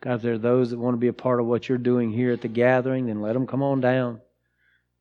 God, 0.00 0.16
if 0.16 0.22
there 0.22 0.34
are 0.34 0.38
those 0.38 0.70
that 0.70 0.78
want 0.78 0.94
to 0.94 1.00
be 1.00 1.08
a 1.08 1.12
part 1.12 1.40
of 1.40 1.46
what 1.46 1.68
you're 1.68 1.78
doing 1.78 2.12
here 2.12 2.32
at 2.32 2.40
the 2.40 2.48
gathering, 2.48 3.06
then 3.06 3.20
let 3.20 3.32
them 3.32 3.46
come 3.46 3.62
on 3.62 3.80
down. 3.80 4.20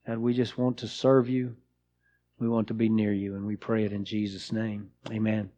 God, 0.07 0.17
we 0.17 0.33
just 0.33 0.57
want 0.57 0.77
to 0.77 0.87
serve 0.87 1.29
you. 1.29 1.55
We 2.39 2.47
want 2.47 2.67
to 2.67 2.73
be 2.73 2.89
near 2.89 3.13
you, 3.13 3.35
and 3.35 3.45
we 3.45 3.55
pray 3.55 3.83
it 3.83 3.93
in 3.93 4.05
Jesus' 4.05 4.51
name. 4.51 4.91
Amen. 5.11 5.51